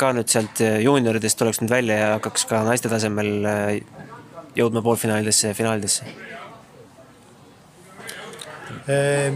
ka 0.00 0.12
nüüd 0.16 0.30
sealt 0.32 0.62
juunioridest 0.84 1.38
tuleks 1.38 1.62
nüüd 1.62 1.72
välja 1.72 1.98
ja 1.98 2.12
hakkaks 2.16 2.46
ka 2.50 2.62
naiste 2.66 2.92
tasemel 2.92 3.48
jõudma 4.56 4.82
poolfinaalidesse 4.84 5.52
ja 5.52 5.58
finaalidesse? 5.58 6.08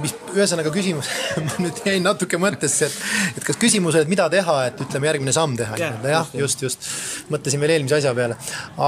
Mis, 0.00 0.14
ühesõnaga 0.35 0.73
küsimus 0.75 1.09
ma 1.47 1.59
nüüd 1.62 1.81
jäin 1.87 2.05
natuke 2.07 2.38
mõttesse, 2.40 2.88
et, 2.88 2.97
et 3.38 3.47
kas 3.47 3.59
küsimus 3.61 3.95
oli, 3.95 4.07
et 4.07 4.12
mida 4.12 4.26
teha, 4.33 4.57
et 4.71 4.83
ütleme, 4.87 5.11
järgmine 5.11 5.35
samm 5.37 5.55
teha 5.59 5.78
yeah,. 5.81 6.00
jah, 6.11 6.33
just, 6.37 6.64
just, 6.66 6.88
mõtlesin 7.33 7.62
veel 7.62 7.76
eelmise 7.76 8.00
asja 8.00 8.14
peale. 8.16 8.38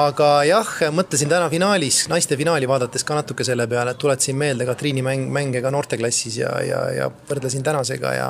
aga 0.00 0.30
jah, 0.48 0.72
mõtlesin 0.94 1.30
täna 1.30 1.50
finaalis, 1.52 2.04
naiste 2.12 2.38
finaali 2.40 2.68
vaadates 2.70 3.06
ka 3.06 3.20
natuke 3.20 3.46
selle 3.46 3.68
peale, 3.70 3.94
et 3.94 4.02
tuletasin 4.02 4.38
meelde 4.38 4.66
Katriini 4.68 5.04
mäng, 5.06 5.30
mänge 5.32 5.62
ka 5.64 5.72
noorteklassis 5.74 6.40
ja, 6.42 6.52
ja, 6.64 6.82
ja 6.96 7.08
võrdlesin 7.30 7.64
tänasega 7.66 8.14
ja 8.16 8.28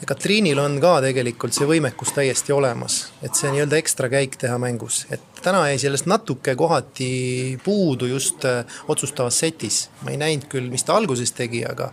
ja 0.00 0.06
Katriinil 0.06 0.58
on 0.62 0.78
ka 0.82 0.98
tegelikult 1.02 1.54
see 1.56 1.66
võimekus 1.68 2.12
täiesti 2.14 2.54
olemas, 2.54 3.00
et 3.22 3.34
see 3.38 3.50
nii-öelda 3.52 3.78
ekstra 3.80 4.10
käik 4.12 4.38
teha 4.40 4.58
mängus, 4.62 5.04
et 5.10 5.42
täna 5.42 5.64
jäi 5.70 5.78
sellest 5.82 6.08
natuke 6.10 6.54
kohati 6.58 7.58
puudu 7.64 8.06
just 8.06 8.44
äh, 8.48 8.80
otsustavas 8.88 9.38
setis. 9.38 9.88
ma 10.02 10.14
ei 10.14 10.20
näinud 10.20 10.48
küll, 10.52 10.70
mis 10.70 10.84
ta 10.84 10.96
alguses 10.98 11.32
tegi, 11.32 11.64
aga, 11.66 11.90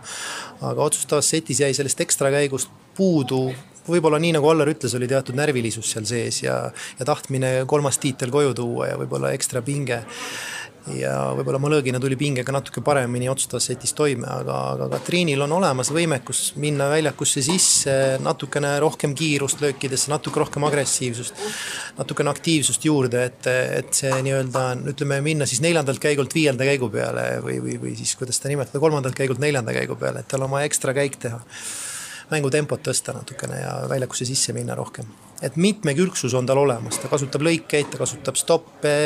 aga 0.60 0.90
otsustavas 0.90 1.30
setis 1.30 1.60
jäi 1.60 1.74
sellest 1.74 2.00
ekstra 2.06 2.30
käigust 2.34 2.70
puudu 2.96 3.50
võib-olla 3.88 4.20
nii 4.22 4.34
nagu 4.38 4.50
Allar 4.50 4.70
ütles, 4.72 4.94
oli 4.98 5.08
teatud 5.10 5.38
närvilisus 5.38 5.94
seal 5.94 6.06
sees 6.08 6.42
ja, 6.44 6.58
ja 6.98 7.08
tahtmine 7.08 7.64
kolmas 7.70 8.00
tiitel 8.02 8.34
koju 8.34 8.54
tuua 8.56 8.92
ja 8.92 9.00
võib-olla 9.00 9.32
ekstra 9.36 9.62
pinge 9.66 10.02
ja 10.94 11.12
võib-olla 11.34 11.58
Mõlõgina 11.62 11.98
tuli 12.02 12.16
pingega 12.18 12.52
natuke 12.54 12.82
paremini 12.84 13.28
otsustavas 13.30 13.66
setis 13.70 13.94
toime, 13.96 14.26
aga, 14.30 14.56
aga 14.74 14.88
Katriinil 14.92 15.42
on 15.46 15.56
olemas 15.58 15.90
võimekus 15.94 16.42
minna 16.62 16.88
väljakusse 16.92 17.42
sisse, 17.44 17.96
natukene 18.22 18.76
rohkem 18.82 19.14
kiirust 19.18 19.62
löökidesse, 19.64 20.10
natuke 20.12 20.42
rohkem 20.42 20.66
agressiivsust, 20.68 21.42
natukene 21.98 22.30
aktiivsust 22.32 22.86
juurde, 22.86 23.24
et, 23.30 23.50
et 23.80 23.98
see 24.02 24.12
nii-öelda 24.28 24.68
ütleme, 24.92 25.20
minna 25.26 25.48
siis 25.48 25.62
neljandalt 25.64 26.02
käigult 26.02 26.34
viienda 26.36 26.68
käigu 26.68 26.90
peale 26.92 27.28
või, 27.44 27.58
või, 27.64 27.80
või 27.82 27.96
siis 27.98 28.14
kuidas 28.18 28.38
seda 28.40 28.54
nimetada, 28.54 28.82
kolmandalt 28.82 29.18
käigult 29.18 29.42
neljanda 29.42 29.74
käigu 29.76 29.98
peale, 29.98 30.22
et 30.22 30.30
tal 30.30 30.46
vaja 30.46 30.70
ekstra 30.70 30.94
käik 30.96 31.18
teha. 31.26 31.42
Mängutempot 32.30 32.82
tõsta 32.82 33.14
natukene 33.14 33.60
ja 33.60 33.76
väljakusse 33.88 34.26
sisse 34.26 34.52
minna 34.52 34.74
rohkem. 34.74 35.06
et 35.42 35.56
mitmekülgsus 35.56 36.34
on 36.34 36.46
tal 36.46 36.58
olemas, 36.58 36.98
ta 36.98 37.08
kasutab 37.08 37.44
lõikeid, 37.46 37.90
ta 37.90 37.98
kasutab 37.98 38.36
stoppe 38.36 38.96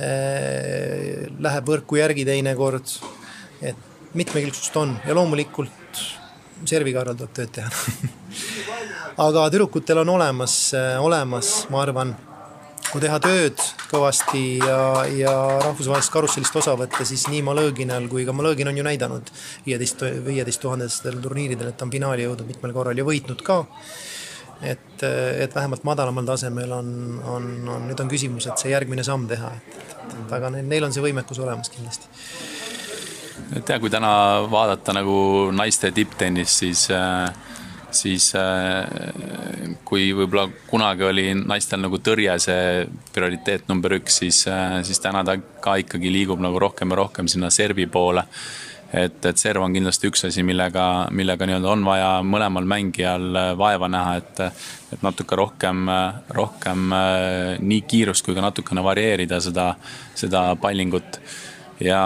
Äh, 0.00 1.28
läheb 1.36 1.66
võrku 1.68 1.98
järgi 1.98 2.24
teinekord. 2.24 2.94
et 3.60 3.76
mitmekülgsust 4.14 4.76
on 4.76 4.94
ja 5.06 5.14
loomulikult 5.14 6.00
servikarral 6.64 7.14
tuleb 7.14 7.34
tööd 7.36 7.52
teha 7.52 7.68
aga 9.26 9.44
tüdrukutel 9.52 10.00
on 10.00 10.14
olemas, 10.14 10.72
olemas, 10.98 11.50
ma 11.68 11.82
arvan, 11.84 12.14
kui 12.90 13.02
teha 13.02 13.18
tööd 13.22 13.60
kõvasti 13.90 14.42
ja, 14.60 14.80
ja 15.16 15.34
rahvusvahelisest 15.62 16.12
karussellist 16.12 16.56
osa 16.62 16.74
võtta, 16.78 17.06
siis 17.08 17.26
nii 17.32 17.42
Malõginal 17.46 18.08
kui 18.10 18.26
ka 18.28 18.34
Malõgin 18.36 18.70
on 18.72 18.80
ju 18.80 18.86
näidanud 18.86 19.30
viieteist, 19.66 20.02
viieteist 20.26 20.62
tuhandestel 20.64 21.20
turniiridel, 21.22 21.70
et 21.72 21.78
ta 21.78 21.86
on 21.86 21.94
finaali 21.94 22.26
jõudnud 22.26 22.48
mitmel 22.48 22.74
korral 22.76 22.98
ja 22.98 23.06
võitnud 23.06 23.44
ka 23.46 23.62
et, 24.62 25.02
et 25.42 25.54
vähemalt 25.54 25.84
madalamal 25.84 26.26
tasemel 26.26 26.72
on, 26.72 26.90
on, 27.26 27.48
on, 27.68 27.86
nüüd 27.88 28.00
on 28.00 28.10
küsimus, 28.10 28.46
et 28.46 28.62
see 28.62 28.72
järgmine 28.72 29.04
samm 29.06 29.26
teha, 29.30 29.52
et, 29.58 29.96
aga 30.32 30.52
neil, 30.54 30.68
neil 30.70 30.86
on 30.86 30.94
see 30.94 31.04
võimekus 31.04 31.40
olemas 31.42 31.72
kindlasti. 31.72 32.10
et 33.58 33.68
jah, 33.68 33.80
kui 33.82 33.90
täna 33.92 34.12
vaadata 34.50 34.94
nagu 34.96 35.16
naiste 35.54 35.90
tipptennist, 35.94 36.62
siis 36.62 36.86
siis 37.96 38.30
kui 39.84 40.10
võib-olla 40.16 40.48
kunagi 40.70 41.06
oli 41.06 41.26
naistel 41.38 41.82
nagu 41.84 42.00
tõrje 42.02 42.34
see 42.42 42.66
prioriteet 43.14 43.68
number 43.70 43.98
üks, 43.98 44.20
siis, 44.22 44.42
siis 44.86 45.00
täna 45.02 45.24
ta 45.26 45.36
ka 45.36 45.76
ikkagi 45.82 46.12
liigub 46.12 46.42
nagu 46.42 46.60
rohkem 46.62 46.92
ja 46.92 47.02
rohkem 47.04 47.30
sinna 47.30 47.50
servi 47.52 47.86
poole. 47.86 48.26
Et, 48.92 49.24
et 49.24 49.40
serv 49.40 49.62
on 49.64 49.72
kindlasti 49.72 50.10
üks 50.10 50.26
asi, 50.28 50.42
millega, 50.44 51.06
millega 51.16 51.46
nii-öelda 51.48 51.68
on 51.72 51.84
vaja 51.86 52.08
mõlemal 52.28 52.66
mängijal 52.68 53.38
äh, 53.40 53.46
vaeva 53.56 53.88
näha, 53.88 54.18
et, 54.20 54.42
et 54.92 55.04
natuke 55.04 55.38
rohkem, 55.38 55.88
rohkem 56.36 56.92
äh, 56.92 57.54
nii 57.64 57.86
kiirust 57.88 58.26
kui 58.26 58.36
ka 58.36 58.44
natukene 58.44 58.84
varieerida 58.84 59.40
seda, 59.40 59.70
seda 60.12 60.44
pallingut. 60.60 61.22
Ja, 61.80 62.02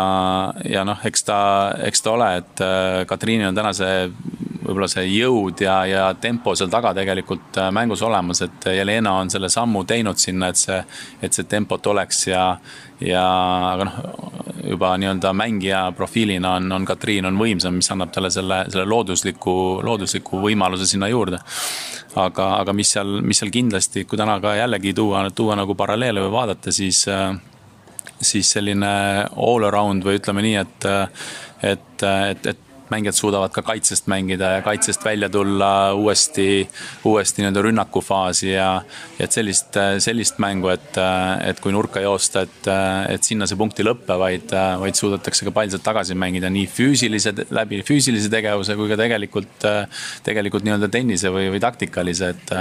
ja 0.62 0.86
noh, 0.86 1.02
eks 1.04 1.26
ta, 1.26 1.40
eks 1.88 2.06
ta 2.06 2.14
ole, 2.14 2.30
et 2.38 2.62
äh, 2.62 3.02
Katriinil 3.10 3.50
on 3.50 3.58
täna 3.58 3.74
see 3.74 4.06
võib-olla 4.66 4.88
see 4.90 5.06
jõud 5.08 5.62
ja, 5.62 5.76
ja 5.88 6.06
tempo 6.20 6.54
seal 6.58 6.70
taga 6.72 6.92
tegelikult 6.96 7.58
äh, 7.60 7.70
mängus 7.74 8.02
olemas, 8.06 8.42
et 8.46 8.68
Jelena 8.76 9.16
on 9.20 9.30
selle 9.32 9.50
sammu 9.52 9.84
teinud 9.88 10.18
sinna, 10.20 10.50
et 10.50 10.60
see, 10.60 10.80
et 11.22 11.36
see 11.36 11.46
tempot 11.48 11.86
oleks 11.92 12.26
ja, 12.28 12.42
ja 13.00 13.24
aga 13.72 13.88
noh, 13.88 13.98
juba 14.66 14.92
nii-öelda 15.00 15.32
mängija 15.36 15.82
profiilina 15.96 16.56
on, 16.58 16.70
on 16.72 16.86
Katriin 16.88 17.28
on 17.30 17.38
võimsam, 17.40 17.78
mis 17.78 17.90
annab 17.94 18.12
talle 18.14 18.30
selle, 18.34 18.64
selle 18.72 18.86
loodusliku, 18.90 19.56
loodusliku 19.86 20.42
võimaluse 20.42 20.88
sinna 20.90 21.10
juurde. 21.12 21.40
aga, 22.16 22.52
aga 22.62 22.72
mis 22.72 22.90
seal, 22.96 23.20
mis 23.22 23.38
seal 23.38 23.52
kindlasti, 23.52 24.06
kui 24.08 24.18
täna 24.18 24.38
ka 24.40 24.56
jällegi 24.56 24.94
tuua, 24.96 25.26
tuua 25.30 25.56
nagu 25.58 25.74
paralleele 25.76 26.24
või 26.24 26.32
vaadata, 26.32 26.72
siis 26.72 27.04
äh, 27.12 27.36
siis 28.20 28.50
selline 28.50 28.88
all 29.36 29.66
around 29.68 30.04
või 30.04 30.16
ütleme 30.20 30.44
nii, 30.44 30.56
et 30.62 30.86
et, 31.62 32.02
et, 32.02 32.46
et 32.46 32.65
mängijad 32.92 33.16
suudavad 33.18 33.52
ka 33.54 33.62
kaitsest 33.66 34.06
mängida 34.10 34.56
ja 34.56 34.62
kaitsest 34.62 35.04
välja 35.04 35.28
tulla 35.32 35.94
uuesti, 35.94 36.68
uuesti 37.04 37.42
nii-öelda 37.42 37.62
rünnakufaasi 37.66 38.50
ja, 38.50 38.70
et 39.20 39.32
sellist, 39.32 39.76
sellist 39.98 40.38
mängu, 40.42 40.70
et, 40.72 40.98
et 41.46 41.60
kui 41.60 41.74
nurka 41.74 42.00
joosta, 42.04 42.44
et, 42.46 42.70
et 43.14 43.26
sinna 43.26 43.48
see 43.48 43.58
punkt 43.58 43.80
ei 43.80 43.86
lõppe, 43.88 44.16
vaid, 44.20 44.54
vaid 44.82 44.98
suudetakse 44.98 45.46
ka 45.48 45.54
palliselt 45.54 45.84
tagasi 45.86 46.16
mängida 46.18 46.50
nii 46.52 46.66
füüsilise, 46.70 47.34
läbi 47.54 47.82
füüsilise 47.86 48.30
tegevuse 48.32 48.76
kui 48.78 48.90
ka 48.90 48.98
tegelikult, 49.00 49.66
tegelikult 50.26 50.66
nii-öelda 50.66 50.90
tennise 50.92 51.32
või, 51.34 51.48
või 51.54 51.62
taktikalise, 51.62 52.32
et, 52.34 52.54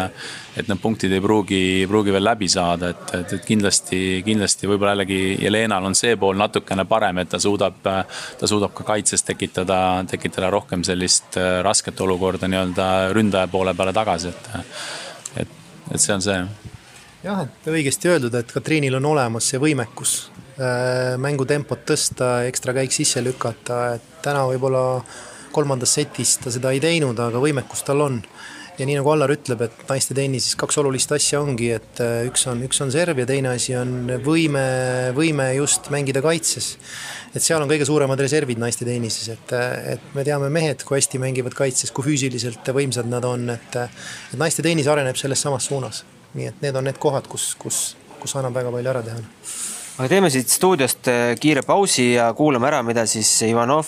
et 0.58 0.72
need 0.72 0.82
punktid 0.82 1.14
ei 1.16 1.24
pruugi, 1.24 1.62
ei 1.82 1.90
pruugi 1.90 2.14
veel 2.16 2.28
läbi 2.28 2.50
saada, 2.52 2.92
et, 2.96 3.16
et, 3.20 3.38
et 3.40 3.46
kindlasti, 3.48 4.02
kindlasti 4.26 4.70
võib-olla 4.70 4.96
jällegi 4.96 5.22
Jelenal 5.44 5.86
on 5.90 5.98
see 5.98 6.16
pool 6.20 6.38
natukene 6.40 6.86
parem, 6.90 7.22
et 7.22 7.32
ta 7.34 7.40
suudab, 7.42 7.82
ta 7.82 8.50
suudab 8.50 8.74
ka 8.78 8.86
kaitses 8.88 9.26
tekitada 9.26 9.80
tekitada 10.16 10.50
rohkem 10.54 10.84
sellist 10.88 11.38
äh, 11.40 11.60
rasket 11.66 12.02
olukorda 12.02 12.50
nii-öelda 12.52 12.88
ründaja 13.16 13.52
poole 13.52 13.76
peale 13.78 13.94
tagasi, 13.96 14.32
et, 14.34 14.50
et, 15.44 15.60
et 15.92 16.02
see 16.02 16.16
on 16.16 16.26
see. 16.26 16.40
jah, 17.26 17.46
et 17.46 17.70
õigesti 17.72 18.12
öeldud, 18.14 18.40
et 18.40 18.56
Katriinil 18.58 18.98
on 19.00 19.12
olemas 19.14 19.52
see 19.52 19.62
võimekus 19.62 20.18
äh, 20.58 21.16
mängutempot 21.22 21.86
tõsta, 21.88 22.36
ekstra 22.50 22.76
käik 22.80 22.96
sisse 22.96 23.24
lükata, 23.24 23.86
et 24.00 24.20
täna 24.26 24.46
võib-olla 24.50 24.86
kolmandas 25.56 25.96
setis 25.96 26.36
ta 26.44 26.52
seda 26.52 26.74
ei 26.76 26.82
teinud, 26.84 27.20
aga 27.20 27.40
võimekus 27.40 27.86
tal 27.88 28.04
on 28.04 28.20
ja 28.80 28.86
nii 28.88 28.98
nagu 29.00 29.12
Allar 29.12 29.32
ütleb, 29.34 29.62
et 29.66 29.84
naiste 29.90 30.16
tennises 30.18 30.56
kaks 30.60 30.80
olulist 30.82 31.12
asja 31.16 31.40
ongi, 31.44 31.70
et 31.78 32.02
äh, 32.04 32.26
üks 32.30 32.46
on, 32.52 32.64
üks 32.68 32.82
on 32.84 32.92
serv 32.94 33.20
ja 33.22 33.28
teine 33.30 33.54
asi 33.56 33.76
on 33.80 34.12
võime, 34.26 34.66
võime 35.16 35.50
just 35.56 35.90
mängida 35.94 36.24
kaitses. 36.26 36.76
et 37.36 37.44
seal 37.44 37.62
on 37.64 37.72
kõige 37.72 37.88
suuremad 37.88 38.20
reservid 38.20 38.60
naiste 38.62 38.88
tennises, 38.88 39.30
et, 39.32 39.54
äh, 39.56 39.94
et 39.96 40.16
me 40.16 40.26
teame 40.28 40.50
mehed, 40.54 40.84
kui 40.88 41.00
hästi 41.00 41.22
mängivad 41.22 41.56
kaitses, 41.58 41.94
kui 41.96 42.08
füüsiliselt 42.10 42.68
võimsad 42.76 43.08
nad 43.12 43.26
on, 43.28 43.50
et, 43.56 43.80
äh, 43.80 44.08
et 44.34 44.40
naiste 44.40 44.66
tennis 44.66 44.90
areneb 44.92 45.20
selles 45.20 45.42
samas 45.42 45.72
suunas. 45.72 46.04
nii 46.36 46.50
et 46.50 46.64
need 46.66 46.76
on 46.76 46.84
need 46.84 46.98
kohad, 47.00 47.30
kus, 47.32 47.54
kus, 47.56 47.96
kus 48.20 48.36
annab 48.36 48.58
väga 48.58 48.72
palju 48.74 48.92
ära 48.92 49.02
teha 49.06 49.22
aga 49.96 50.08
teeme 50.12 50.28
siit 50.28 50.50
stuudiost 50.52 51.08
kiire 51.40 51.62
pausi 51.64 52.10
ja 52.18 52.26
kuulame 52.36 52.68
ära, 52.68 52.82
mida 52.84 53.06
siis 53.08 53.30
Ivanov 53.48 53.88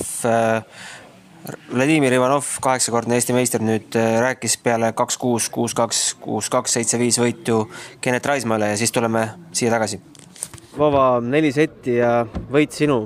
Vladimir 1.71 2.13
Ivanov, 2.13 2.47
kaheksakordne 2.63 3.15
Eesti 3.15 3.35
meister, 3.35 3.63
nüüd 3.63 3.95
äh, 3.99 4.17
rääkis 4.23 4.57
peale 4.63 4.91
kaks, 4.97 5.17
kuus, 5.21 5.49
kuus, 5.53 5.75
kaks, 5.77 6.01
kuus, 6.21 6.49
kaks, 6.51 6.77
seitse, 6.77 6.99
viis 6.99 7.19
võitu 7.21 7.63
Kennet 8.01 8.25
Raismaale 8.25 8.71
ja 8.73 8.77
siis 8.79 8.91
tuleme 8.91 9.23
siia 9.55 9.71
tagasi. 9.71 10.01
Vova 10.77 11.07
neli 11.23 11.51
setti 11.55 11.97
ja 12.01 12.21
võit 12.51 12.75
sinu. 12.75 13.05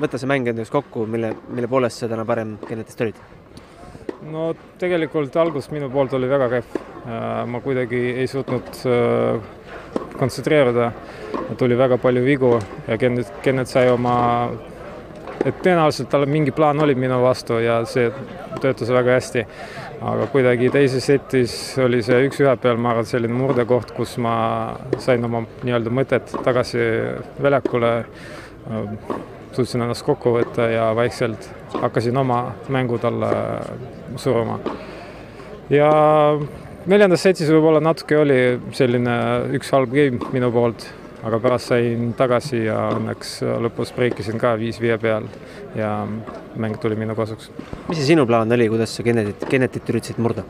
võta 0.00 0.18
see 0.18 0.28
mäng 0.30 0.48
endaks 0.48 0.70
kokku, 0.72 1.06
mille, 1.06 1.34
mille 1.52 1.68
poolest 1.68 2.00
sa 2.00 2.08
täna 2.08 2.24
parem 2.24 2.56
Kennetist 2.68 3.00
olid? 3.04 3.18
no 4.30 4.52
tegelikult 4.78 5.36
algus 5.36 5.68
minu 5.74 5.90
poolt 5.90 6.12
oli 6.14 6.28
väga 6.30 6.48
kehv. 6.52 6.76
Äh, 7.02 7.46
ma 7.46 7.60
kuidagi 7.60 8.02
ei 8.22 8.26
suutnud 8.30 8.84
äh, 8.86 9.42
kontsentreeruda. 10.18 10.92
tuli 11.58 11.76
väga 11.78 11.98
palju 11.98 12.24
vigu 12.24 12.58
ja 12.88 12.98
Kennet, 12.98 13.32
Kennet 13.42 13.68
sai 13.68 13.90
oma 13.90 14.14
et 15.44 15.58
tõenäoliselt 15.62 16.10
tal 16.12 16.26
mingi 16.30 16.52
plaan 16.54 16.80
oli 16.84 16.94
minu 16.98 17.18
vastu 17.22 17.58
ja 17.62 17.80
see 17.88 18.10
töötas 18.62 18.90
väga 18.92 19.16
hästi. 19.18 19.46
aga 20.02 20.26
kuidagi 20.32 20.70
teises 20.74 21.04
setis 21.06 21.52
oli 21.78 22.00
see 22.02 22.24
üks-ühe 22.26 22.56
peal, 22.58 22.78
ma 22.82 22.90
arvan, 22.90 23.06
selline 23.06 23.36
murdekoht, 23.38 23.92
kus 23.94 24.16
ma 24.18 24.34
sain 24.98 25.24
oma 25.24 25.44
nii-öelda 25.62 25.92
mõtet 25.94 26.32
tagasi 26.44 26.86
väljakule. 27.42 27.92
suutsin 29.52 29.82
ennast 29.84 30.04
kokku 30.06 30.32
võtta 30.32 30.70
ja 30.70 30.90
vaikselt 30.96 31.50
hakkasin 31.74 32.16
oma 32.16 32.54
mängu 32.68 32.98
talle 32.98 33.30
suruma. 34.16 34.58
ja 35.70 35.92
neljandas 36.86 37.22
setis 37.22 37.50
võib-olla 37.50 37.80
natuke 37.80 38.18
oli 38.18 38.40
selline 38.72 39.14
üks 39.58 39.70
halb 39.74 39.94
game 39.94 40.32
minu 40.32 40.50
poolt 40.52 40.88
aga 41.22 41.38
pärast 41.42 41.72
sain 41.72 42.12
tagasi 42.18 42.64
ja 42.66 42.78
õnneks 42.96 43.36
lõpus 43.62 43.94
breikisin 43.96 44.40
ka 44.42 44.56
viis 44.60 44.80
viie 44.82 44.98
peal 44.98 45.28
ja 45.78 45.94
mäng 46.56 46.80
tuli 46.82 46.98
minu 46.98 47.14
kasuks. 47.18 47.50
mis 47.88 47.98
see 47.98 48.12
sinu 48.12 48.26
plaan 48.26 48.52
oli, 48.52 48.68
kuidas 48.68 48.96
sa 48.96 49.06
Kennetit, 49.06 49.46
Kennetit 49.48 49.88
üritasid 49.88 50.18
murda? 50.18 50.44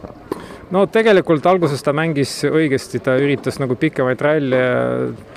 no 0.72 0.86
tegelikult 0.88 1.46
alguses 1.48 1.84
ta 1.84 1.92
mängis 1.96 2.32
õigesti, 2.48 3.00
ta 3.04 3.14
üritas 3.20 3.58
nagu 3.60 3.76
pikemaid 3.78 4.24
ralle, 4.24 4.62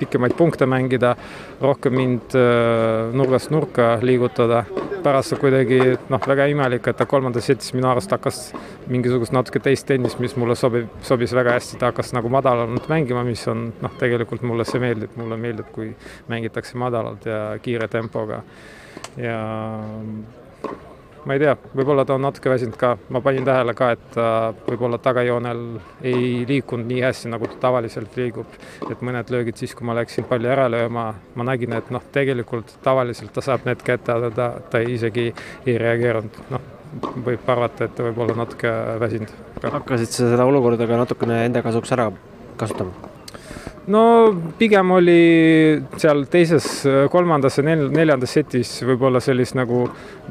pikemaid 0.00 0.34
punkte 0.38 0.68
mängida, 0.68 1.12
rohkem 1.60 1.96
mind 1.96 2.36
äh, 2.38 3.12
nurgast 3.16 3.52
nurka 3.54 3.96
liigutada. 4.02 4.64
pärast 5.06 5.36
kuidagi 5.38 5.76
noh, 6.10 6.22
väga 6.26 6.48
imelik, 6.50 6.88
et 6.90 6.96
ta 6.98 7.04
kolmandas 7.06 7.44
setis 7.46 7.70
minu 7.76 7.86
arust 7.86 8.10
hakkas 8.10 8.40
mingisugust 8.90 9.30
natuke 9.30 9.60
teist 9.62 9.86
tennist, 9.86 10.18
mis 10.18 10.34
mulle 10.34 10.56
sobib, 10.58 10.88
sobis 11.06 11.30
väga 11.36 11.52
hästi, 11.54 11.78
ta 11.78 11.92
hakkas 11.92 12.10
nagu 12.16 12.32
madalamalt 12.32 12.88
mängima, 12.90 13.22
mis 13.22 13.44
on 13.46 13.68
noh, 13.84 13.94
tegelikult 14.00 14.42
mulle 14.42 14.66
see 14.66 14.82
meeldib, 14.82 15.14
mulle 15.26 15.40
meeldib, 15.42 15.70
kui 15.74 15.92
mängitakse 16.30 16.78
madalalt 16.78 17.26
ja 17.26 17.40
kiire 17.62 17.90
tempoga. 17.92 18.42
ja 19.20 19.40
ma 21.26 21.34
ei 21.34 21.42
tea, 21.42 21.56
võib-olla 21.74 22.04
ta 22.06 22.14
on 22.14 22.22
natuke 22.22 22.50
väsinud 22.50 22.76
ka, 22.78 22.92
ma 23.10 23.20
panin 23.24 23.46
tähele 23.46 23.74
ka, 23.76 23.90
et 23.96 24.04
ta 24.14 24.28
võib-olla 24.68 24.98
tagajoonel 25.02 25.62
ei 26.06 26.44
liikunud 26.48 26.86
nii 26.86 27.02
hästi, 27.02 27.32
nagu 27.32 27.48
ta 27.50 27.58
tavaliselt 27.66 28.14
liigub. 28.18 28.54
et 28.90 29.02
mõned 29.02 29.32
löögid 29.34 29.58
siis, 29.58 29.74
kui 29.74 29.86
ma 29.86 29.96
läksin 29.98 30.28
palli 30.30 30.50
ära 30.52 30.68
lööma, 30.70 31.08
ma 31.34 31.48
nägin, 31.50 31.74
et 31.76 31.90
noh, 31.90 32.04
tegelikult 32.14 32.76
tavaliselt 32.86 33.34
ta 33.34 33.42
saab 33.42 33.66
need 33.66 33.82
kätte, 33.86 34.14
aga 34.14 34.30
ta, 34.30 34.48
ta 34.70 34.82
isegi 34.82 35.32
ei 35.66 35.76
reageerinud, 35.82 36.40
noh, 36.54 36.70
võib 37.26 37.50
arvata, 37.50 37.88
et 37.88 37.98
ta 37.98 38.06
võib 38.06 38.22
olla 38.22 38.38
natuke 38.44 38.72
väsinud. 39.02 39.34
hakkasid 39.66 40.14
sa 40.14 40.30
seda 40.30 40.46
olukorda 40.46 40.86
ka 40.86 41.02
natukene 41.02 41.44
enda 41.48 41.66
kasuks 41.66 41.92
ära 41.98 42.10
kasutama? 42.56 43.05
No 43.92 44.02
pigem 44.58 44.90
oli 44.96 45.18
seal 46.00 46.24
teises, 46.30 46.66
kolmandas 47.12 47.58
ja 47.60 47.66
nel-, 47.66 47.88
neljandas 47.94 48.34
setis 48.38 48.72
võib-olla 48.86 49.20
sellist 49.22 49.56
nagu 49.58 49.84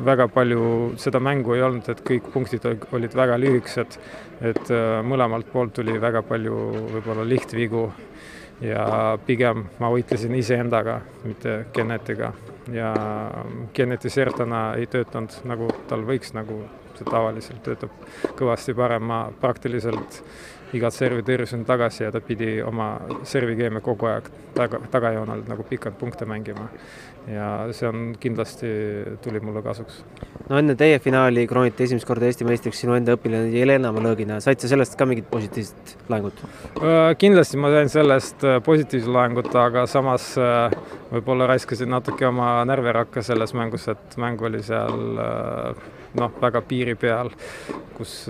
väga 0.05 0.27
palju 0.33 0.93
seda 1.01 1.21
mängu 1.23 1.55
ei 1.55 1.63
olnud, 1.65 1.87
et 1.91 2.03
kõik 2.05 2.31
punktid 2.33 2.67
olid 2.67 3.15
väga 3.15 3.39
lühikesed. 3.41 3.99
et 4.41 4.71
äh, 4.71 4.99
mõlemalt 5.07 5.47
poolt 5.51 5.73
tuli 5.77 5.95
väga 6.01 6.21
palju 6.27 6.55
võib-olla 6.97 7.23
lihtvigu 7.23 7.85
ja 8.61 9.17
pigem 9.25 9.65
ma 9.79 9.91
võitlesin 9.91 10.35
iseendaga, 10.35 10.99
mitte 11.23 11.65
Kennetiga 11.73 12.33
ja 12.71 12.93
Kenneti 13.73 14.09
Sertana 14.09 14.73
ei 14.75 14.87
töötanud 14.87 15.31
nagu 15.47 15.69
tal 15.89 16.03
võiks, 16.07 16.33
nagu 16.35 16.63
see 16.95 17.07
tavaliselt 17.07 17.63
töötab 17.63 17.91
kõvasti 18.39 18.75
parem, 18.75 19.03
ma 19.03 19.19
praktiliselt 19.41 20.21
igat 20.75 20.95
servi 20.95 21.23
tõrjusin 21.25 21.65
tagasi 21.67 22.05
ja 22.05 22.11
ta 22.13 22.21
pidi 22.23 22.59
oma 22.65 22.95
servikeemia 23.27 23.81
kogu 23.85 24.09
aeg 24.09 24.29
taga, 24.55 24.79
tagajoonel 24.91 25.43
nagu 25.49 25.65
pikalt 25.67 25.97
punkte 25.99 26.27
mängima. 26.29 26.69
ja 27.25 27.45
see 27.73 27.87
on 27.89 28.01
kindlasti, 28.21 28.67
tuli 29.23 29.39
mulle 29.41 29.63
kasuks. 29.65 30.03
no 30.49 30.59
enne 30.59 30.75
teie 30.77 30.99
finaali 31.01 31.47
krooniti 31.49 31.83
esimest 31.87 32.05
korda 32.05 32.27
Eesti 32.29 32.45
meistriks 32.45 32.83
sinu 32.83 32.93
enda 32.97 33.15
õpilane 33.17 33.49
Jelena 33.53 33.91
Malõgina, 33.95 34.37
said 34.43 34.61
sa 34.61 34.69
sellest 34.69 34.97
ka 34.99 35.07
mingit 35.09 35.29
positiivset 35.31 35.95
laengut? 36.09 36.43
Äh, 36.77 37.15
kindlasti 37.21 37.57
ma 37.61 37.71
sain 37.73 37.89
sellest 37.89 38.45
äh, 38.45 38.59
positiivset 38.65 39.09
laengut, 39.15 39.49
aga 39.57 39.87
samas 39.89 40.31
äh, 40.37 40.77
võib-olla 41.15 41.49
raiskasin 41.49 41.89
natuke 41.89 42.29
oma 42.29 42.59
närvirakka 42.69 43.25
selles 43.25 43.55
mängus, 43.57 43.89
et 43.89 44.19
mäng 44.21 44.41
oli 44.45 44.61
seal 44.65 45.19
noh, 46.15 46.39
väga 46.41 46.61
piiri 46.69 46.95
peal, 46.99 47.33
kus 47.97 48.25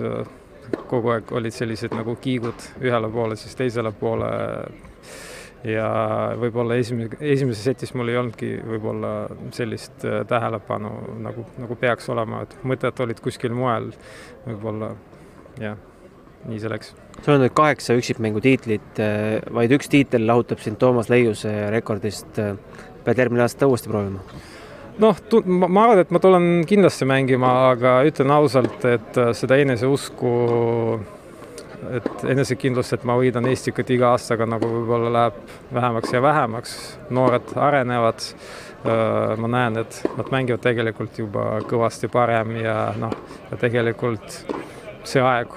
kogu 0.90 1.14
aeg 1.14 1.32
olid 1.36 1.54
sellised 1.54 1.94
nagu 1.96 2.16
kiigud 2.22 2.68
ühele 2.82 3.10
poole, 3.12 3.38
siis 3.38 3.56
teisele 3.58 3.92
poole. 3.96 4.30
ja 5.66 5.86
võib-olla 6.38 6.76
esimene, 6.78 7.16
esimeses 7.20 7.64
setis 7.64 7.90
mul 7.96 8.12
ei 8.12 8.18
olnudki 8.20 8.52
võib-olla 8.62 9.12
sellist 9.56 10.04
äh, 10.06 10.20
tähelepanu 10.28 10.92
nagu, 11.24 11.46
nagu 11.58 11.78
peaks 11.80 12.08
olema, 12.12 12.44
et 12.44 12.54
mõtted 12.62 13.02
olid 13.02 13.22
kuskil 13.24 13.56
mujal. 13.56 13.90
võib-olla 14.46 14.92
jah, 15.58 15.78
nii 16.46 16.60
see 16.62 16.70
läks. 16.70 16.92
sul 17.22 17.34
on 17.34 17.42
nüüd 17.46 17.56
kaheksa 17.56 17.96
üksikmängu 17.98 18.44
tiitlit, 18.44 19.00
äh, 19.02 19.40
vaid 19.54 19.74
üks 19.74 19.90
tiitel 19.90 20.28
lahutab 20.28 20.62
sind 20.62 20.78
Toomas 20.78 21.10
Leiuse 21.10 21.54
rekordist. 21.74 22.38
Äh, 22.38 22.54
pead 23.06 23.22
järgmine 23.22 23.46
aasta 23.46 23.66
uuesti 23.70 23.90
proovima 23.90 24.22
noh, 25.02 25.18
ma 25.46 25.84
arvan, 25.84 26.00
et 26.02 26.12
ma 26.14 26.20
tulen 26.22 26.48
kindlasti 26.68 27.08
mängima, 27.08 27.52
aga 27.72 27.98
ütlen 28.08 28.32
ausalt, 28.34 28.84
et 28.88 29.20
äh, 29.20 29.32
seda 29.36 29.58
eneseusku, 29.60 30.32
et 31.96 32.24
enesekindlust, 32.32 32.96
et 32.96 33.06
ma 33.08 33.18
võidan 33.18 33.46
Eestikat 33.50 33.90
iga 33.94 34.14
aastaga 34.14 34.48
nagu 34.48 34.68
võib-olla 34.70 35.12
läheb 35.18 35.40
vähemaks 35.76 36.14
ja 36.16 36.22
vähemaks, 36.24 36.76
noored 37.14 37.56
arenevad. 37.68 38.30
Äh, 38.86 39.32
ma 39.40 39.50
näen, 39.50 39.80
et 39.82 40.02
nad 40.16 40.28
mängivad 40.32 40.62
tegelikult 40.64 41.18
juba 41.18 41.56
kõvasti 41.66 42.10
parem 42.12 42.54
ja 42.60 42.92
noh, 43.00 43.14
ja 43.50 43.58
tegelikult 43.60 44.44
see 45.06 45.22
aeg, 45.22 45.52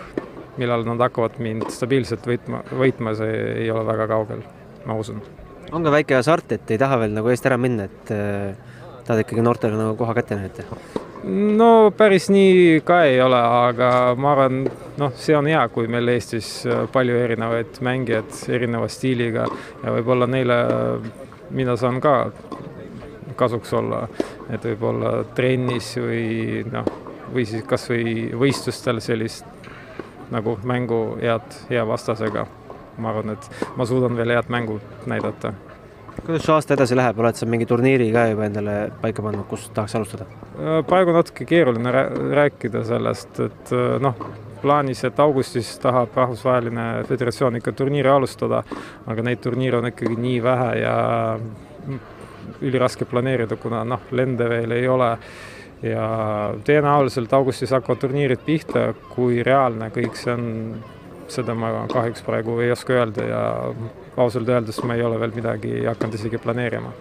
millal 0.59 0.85
nad 0.87 1.01
hakkavad 1.03 1.37
mind 1.41 1.69
stabiilselt 1.73 2.25
võitma, 2.27 2.63
võitma, 2.73 3.13
see 3.17 3.35
ei 3.65 3.69
ole 3.71 3.85
väga 3.87 4.07
kaugel, 4.09 4.41
ma 4.87 4.97
usun. 4.99 5.21
on 5.71 5.85
ka 5.85 5.93
väike 5.93 6.17
hasart, 6.17 6.51
et 6.57 6.71
ei 6.73 6.81
taha 6.81 6.97
veel 7.03 7.13
nagu 7.13 7.29
eest 7.29 7.45
ära 7.45 7.57
minna, 7.61 7.85
et 7.85 8.13
äh, 8.15 8.78
tahad 9.09 9.23
ikkagi 9.25 9.41
noortele 9.41 9.73
nagu 9.73 9.95
koha 9.97 10.13
kätte 10.13 10.37
näidata? 10.37 10.63
no 11.59 11.91
päris 11.97 12.29
nii 12.29 12.81
ka 12.85 13.01
ei 13.09 13.17
ole, 13.21 13.39
aga 13.41 13.89
ma 14.15 14.33
arvan, 14.35 14.59
noh, 15.01 15.15
see 15.17 15.33
on 15.35 15.49
hea, 15.49 15.63
kui 15.73 15.89
meil 15.91 16.13
Eestis 16.13 16.51
palju 16.93 17.17
erinevaid 17.17 17.81
mängijaid 17.85 18.37
erineva 18.53 18.87
stiiliga 18.87 19.47
ja 19.83 19.93
võib-olla 19.97 20.29
neile 20.29 20.59
mina 21.49 21.75
saan 21.77 21.97
ka 22.03 22.13
kasuks 23.39 23.73
olla, 23.73 24.03
et 24.51 24.63
võib-olla 24.69 25.23
trennis 25.35 25.95
või 25.97 26.61
noh, 26.69 26.85
või 27.33 27.47
siis 27.49 27.65
kasvõi 27.65 28.29
võistlustel 28.37 29.01
sellist 29.01 29.47
nagu 30.29 30.53
mängu 30.69 31.17
head, 31.21 31.57
hea 31.71 31.87
vastasega. 31.87 32.45
ma 32.99 33.09
arvan, 33.09 33.31
et 33.31 33.65
ma 33.79 33.85
suudan 33.87 34.15
veel 34.19 34.35
head 34.35 34.49
mängu 34.51 34.77
näidata 35.07 35.53
kuidas 36.25 36.45
su 36.45 36.53
aasta 36.53 36.75
edasi 36.75 36.97
läheb, 36.97 37.19
oled 37.21 37.37
sa 37.39 37.47
mingi 37.49 37.67
turniiri 37.69 38.09
ka 38.13 38.25
juba 38.31 38.45
endale 38.47 38.75
paika 39.01 39.23
pannud, 39.25 39.47
kus 39.49 39.69
tahaks 39.75 39.95
alustada? 39.99 40.27
Äh, 40.57 40.79
praegu 40.87 41.15
natuke 41.15 41.47
keeruline 41.49 41.93
rääkida 42.35 42.83
sellest, 42.87 43.39
et 43.45 43.73
äh, 43.75 43.97
noh, 44.03 44.17
plaanis, 44.61 45.03
et 45.07 45.19
augustis 45.23 45.71
tahab 45.83 46.15
rahvusvaheline 46.19 46.87
föderatsioon 47.07 47.59
ikka 47.59 47.73
turniiri 47.79 48.11
alustada, 48.11 48.63
aga 49.07 49.25
neid 49.25 49.43
turniire 49.43 49.79
on 49.79 49.91
ikkagi 49.91 50.19
nii 50.19 50.41
vähe 50.43 50.73
ja 50.81 50.97
üliraske 52.61 53.07
planeerida, 53.07 53.55
kuna 53.55 53.85
noh, 53.87 54.03
lende 54.11 54.49
veel 54.49 54.75
ei 54.75 54.87
ole 54.87 55.13
ja 55.85 56.05
tõenäoliselt 56.65 57.33
augustis 57.33 57.71
hakkavad 57.71 58.01
turniirid 58.01 58.41
pihta, 58.45 58.89
kui 59.13 59.43
reaalne 59.45 59.89
kõik 59.95 60.17
see 60.19 60.33
on, 60.33 60.49
seda 61.33 61.55
ma 61.57 61.71
kahjuks 61.91 62.23
praegu 62.25 62.59
ei 62.63 62.71
oska 62.71 62.95
öelda 62.97 63.25
ja 63.27 63.41
ausalt 64.17 64.49
öeldes 64.49 64.81
ma 64.83 64.97
ei 64.97 65.03
ole 65.03 65.19
veel 65.19 65.35
midagi 65.35 65.85
hakanud 65.85 66.19
isegi 66.19 66.37
planeerima. 66.37 66.91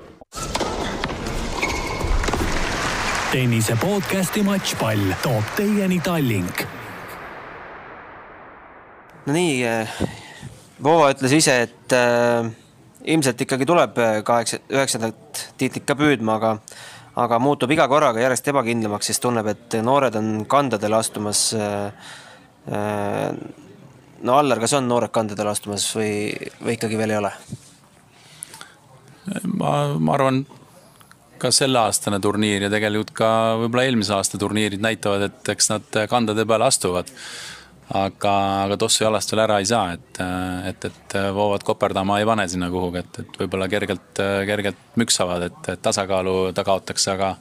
tennise 3.33 3.77
podcasti 3.77 4.43
Matšpall 4.43 5.13
toob 5.23 5.53
teieni 5.57 6.01
Tallink. 6.01 6.65
no 9.27 9.33
nii, 9.33 9.65
eh, 9.65 9.99
Vova 10.83 11.11
ütles 11.11 11.33
ise, 11.35 11.55
et 11.67 11.93
äh, 11.93 12.47
ilmselt 13.05 13.41
ikkagi 13.43 13.67
tuleb 13.67 13.97
kaheksa, 14.25 14.61
üheksandat 14.71 15.49
tiitlit 15.59 15.85
ka 15.85 15.97
püüdma, 15.99 16.37
aga 16.39 16.53
aga 17.19 17.39
muutub 17.43 17.73
iga 17.75 17.89
korraga 17.91 18.23
järjest 18.23 18.51
ebakindlamaks, 18.53 19.11
sest 19.11 19.23
tunneb, 19.25 19.49
et 19.51 19.79
noored 19.85 20.15
on 20.19 20.45
kandadele 20.51 20.99
astumas 20.99 21.49
äh, 21.57 22.11
äh, 22.71 23.33
no 24.23 24.39
Allar, 24.39 24.61
kas 24.63 24.75
on 24.79 24.89
noored 24.89 25.13
kandadele 25.15 25.53
astumas 25.53 25.87
või, 25.97 26.13
või 26.63 26.77
ikkagi 26.79 26.99
veel 27.01 27.15
ei 27.15 27.21
ole? 27.21 27.33
ma, 29.61 29.73
ma 29.99 30.15
arvan, 30.15 30.43
ka 31.39 31.51
selleaastane 31.55 32.19
turniir 32.23 32.67
ja 32.67 32.73
tegelikult 32.73 33.13
ka 33.17 33.31
võib-olla 33.61 33.87
eelmise 33.87 34.15
aasta 34.17 34.41
turniirid 34.41 34.83
näitavad, 34.83 35.29
et 35.29 35.53
eks 35.55 35.71
nad 35.71 36.01
kandade 36.11 36.47
peale 36.49 36.67
astuvad 36.67 37.13
aga, 37.95 38.33
aga 38.67 38.77
tossu 38.81 39.05
jalast 39.05 39.33
veel 39.33 39.43
ära 39.45 39.59
ei 39.63 39.69
saa, 39.69 39.95
et, 39.97 40.21
et, 40.69 40.89
et 40.91 41.17
voovad 41.35 41.65
koperdama 41.67 42.19
ei 42.21 42.27
pane 42.29 42.45
sinna 42.51 42.69
kuhugi, 42.73 43.03
et, 43.05 43.21
et 43.23 43.39
võib-olla 43.43 43.69
kergelt, 43.73 44.23
kergelt 44.51 44.99
müksavad, 45.01 45.47
et, 45.49 45.71
tasakaalu 45.85 46.37
ta 46.57 46.65
kaotaks, 46.69 47.09
aga 47.15 47.35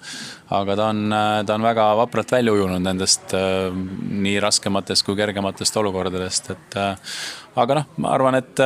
aga 0.58 0.78
ta 0.80 0.92
on, 0.94 1.18
ta 1.48 1.58
on 1.58 1.68
väga 1.68 1.90
vapralt 2.00 2.32
välja 2.32 2.54
ujunud 2.56 2.84
nendest 2.84 3.36
nii 3.36 4.38
raskematest 4.44 5.04
kui 5.08 5.18
kergematest 5.20 5.82
olukordadest, 5.84 6.54
et 6.56 6.80
aga 7.58 7.80
noh, 7.80 7.88
ma 8.04 8.14
arvan, 8.14 8.38
et 8.38 8.62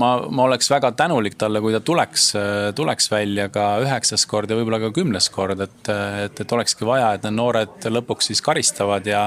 ma, 0.00 0.10
ma 0.32 0.46
oleks 0.46 0.70
väga 0.72 0.92
tänulik 0.98 1.36
talle, 1.40 1.60
kui 1.62 1.74
ta 1.74 1.82
tuleks, 1.84 2.30
tuleks 2.76 3.10
välja 3.12 3.48
ka 3.52 3.66
üheksas 3.84 4.24
kord 4.30 4.50
ja 4.50 4.58
võib-olla 4.58 4.80
ka 4.82 4.92
kümnes 4.96 5.28
kord, 5.34 5.60
et, 5.66 5.92
et, 6.24 6.42
et 6.44 6.56
olekski 6.56 6.88
vaja, 6.88 7.12
et 7.16 7.26
need 7.26 7.36
noored 7.36 7.88
lõpuks 7.98 8.30
siis 8.30 8.42
karistavad 8.44 9.06
ja, 9.08 9.26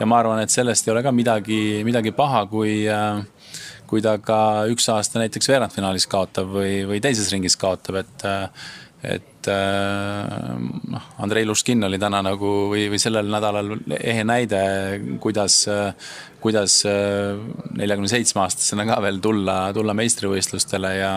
ja 0.00 0.08
ma 0.08 0.20
arvan, 0.20 0.42
et 0.44 0.52
sellest 0.52 0.88
ei 0.88 0.94
ole 0.94 1.04
ka 1.06 1.14
midagi, 1.14 1.60
midagi 1.86 2.14
paha, 2.16 2.46
kui 2.50 2.82
kui 3.90 4.02
ta 4.04 4.12
ka 4.22 4.68
üks 4.70 4.84
aasta 4.92 5.18
näiteks 5.18 5.48
veerandfinaalis 5.50 6.06
kaotab 6.10 6.52
või, 6.54 6.84
või 6.86 7.00
teises 7.02 7.32
ringis 7.32 7.58
kaotab, 7.58 8.04
et 8.04 8.28
et 9.00 9.39
noh, 9.48 11.06
Andrei 11.18 11.46
Luškin 11.46 11.84
oli 11.86 11.98
täna 11.98 12.20
nagu 12.26 12.50
või, 12.72 12.88
või 12.92 13.00
sellel 13.00 13.30
nädalal 13.32 13.76
ehe 14.00 14.24
näide, 14.26 14.60
kuidas 15.22 15.62
kuidas 16.40 16.84
äh, 16.88 17.36
neljakümne 17.76 18.08
seitsme 18.08 18.42
aastasena 18.44 18.86
ka 18.88 18.98
veel 19.04 19.20
tulla, 19.22 19.56
tulla 19.76 19.94
meistrivõistlustele 19.96 20.92
ja, 20.96 21.12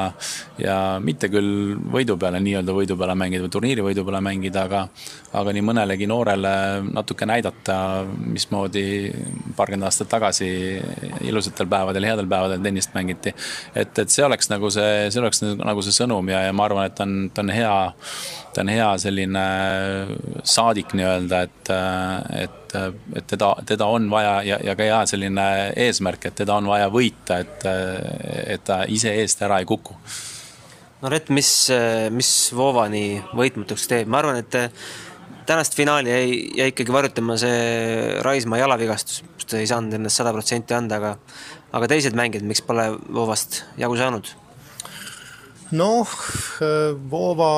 ja 0.60 0.78
mitte 1.04 1.30
küll 1.32 1.78
võidu 1.94 2.18
peale, 2.20 2.42
nii-öelda 2.44 2.76
võidu 2.76 2.98
peale 3.00 3.16
mängida 3.20 3.46
või 3.46 3.54
turniiri 3.56 3.86
võidu 3.86 4.04
peale 4.06 4.22
mängida, 4.26 4.66
aga, 4.68 4.84
aga 5.40 5.56
nii 5.56 5.66
mõnelegi 5.66 6.08
noorele 6.12 6.54
natuke 6.90 7.28
näidata, 7.30 7.78
mismoodi 8.36 8.86
paarkümmend 9.58 9.88
aastat 9.88 10.12
tagasi 10.12 10.50
ilusatel 11.30 11.72
päevadel, 11.72 12.10
headel 12.12 12.30
päevadel 12.30 12.64
tennist 12.64 12.94
mängiti. 12.98 13.34
et, 13.76 13.98
et 14.00 14.10
see 14.10 14.26
oleks 14.28 14.52
nagu 14.52 14.72
see, 14.74 15.08
see 15.14 15.24
oleks 15.24 15.44
nagu 15.44 15.86
see 15.86 15.96
sõnum 15.96 16.30
ja, 16.34 16.44
ja 16.50 16.56
ma 16.56 16.68
arvan, 16.68 16.90
et 16.90 17.00
ta 17.00 17.08
on, 17.08 17.30
ta 17.34 17.46
on 17.46 17.54
hea, 17.54 17.76
ta 18.54 18.62
on 18.62 18.70
hea 18.74 18.90
selline 19.02 19.46
saadik 20.44 20.94
nii-öelda, 20.98 21.42
et, 21.48 21.72
et 22.44 22.60
et, 22.74 23.28
teda, 23.28 23.54
teda 23.66 23.86
on 23.86 24.10
vaja 24.10 24.42
ja, 24.48 24.60
ja 24.64 24.76
ka 24.78 24.86
hea 24.88 25.00
selline 25.10 25.46
eesmärk, 25.86 26.30
et 26.30 26.38
teda 26.42 26.56
on 26.58 26.70
vaja 26.72 26.90
võita, 26.94 27.40
et, 27.44 27.66
et 28.56 28.64
ta 28.66 28.84
ise 28.90 29.14
eest 29.22 29.42
ära 29.46 29.60
ei 29.62 29.68
kuku. 29.70 29.96
no 31.02 31.12
Rett, 31.14 31.30
mis, 31.30 31.52
mis 32.16 32.32
Vovani 32.58 33.22
võitmatuks 33.38 33.86
teeb, 33.92 34.10
ma 34.10 34.24
arvan, 34.24 34.42
et 34.42 34.58
tänast 35.46 35.76
finaali 35.78 36.10
jäi, 36.10 36.30
jäi 36.58 36.74
ikkagi 36.74 36.96
varjutama 36.96 37.38
see 37.42 38.22
Raismaa 38.26 38.64
jalavigastus, 38.64 39.24
ta 39.46 39.60
ei 39.60 39.70
saanud 39.70 39.94
ennast 40.00 40.22
sada 40.22 40.34
protsenti 40.36 40.74
anda, 40.74 40.98
aga 41.02 41.18
aga 41.74 41.90
teised 41.90 42.16
mängijad, 42.18 42.46
miks 42.48 42.62
pole 42.66 42.90
Vovast 43.14 43.64
jagu 43.82 43.98
saanud? 44.00 44.30
Noh, 45.76 46.10
Voova 47.10 47.52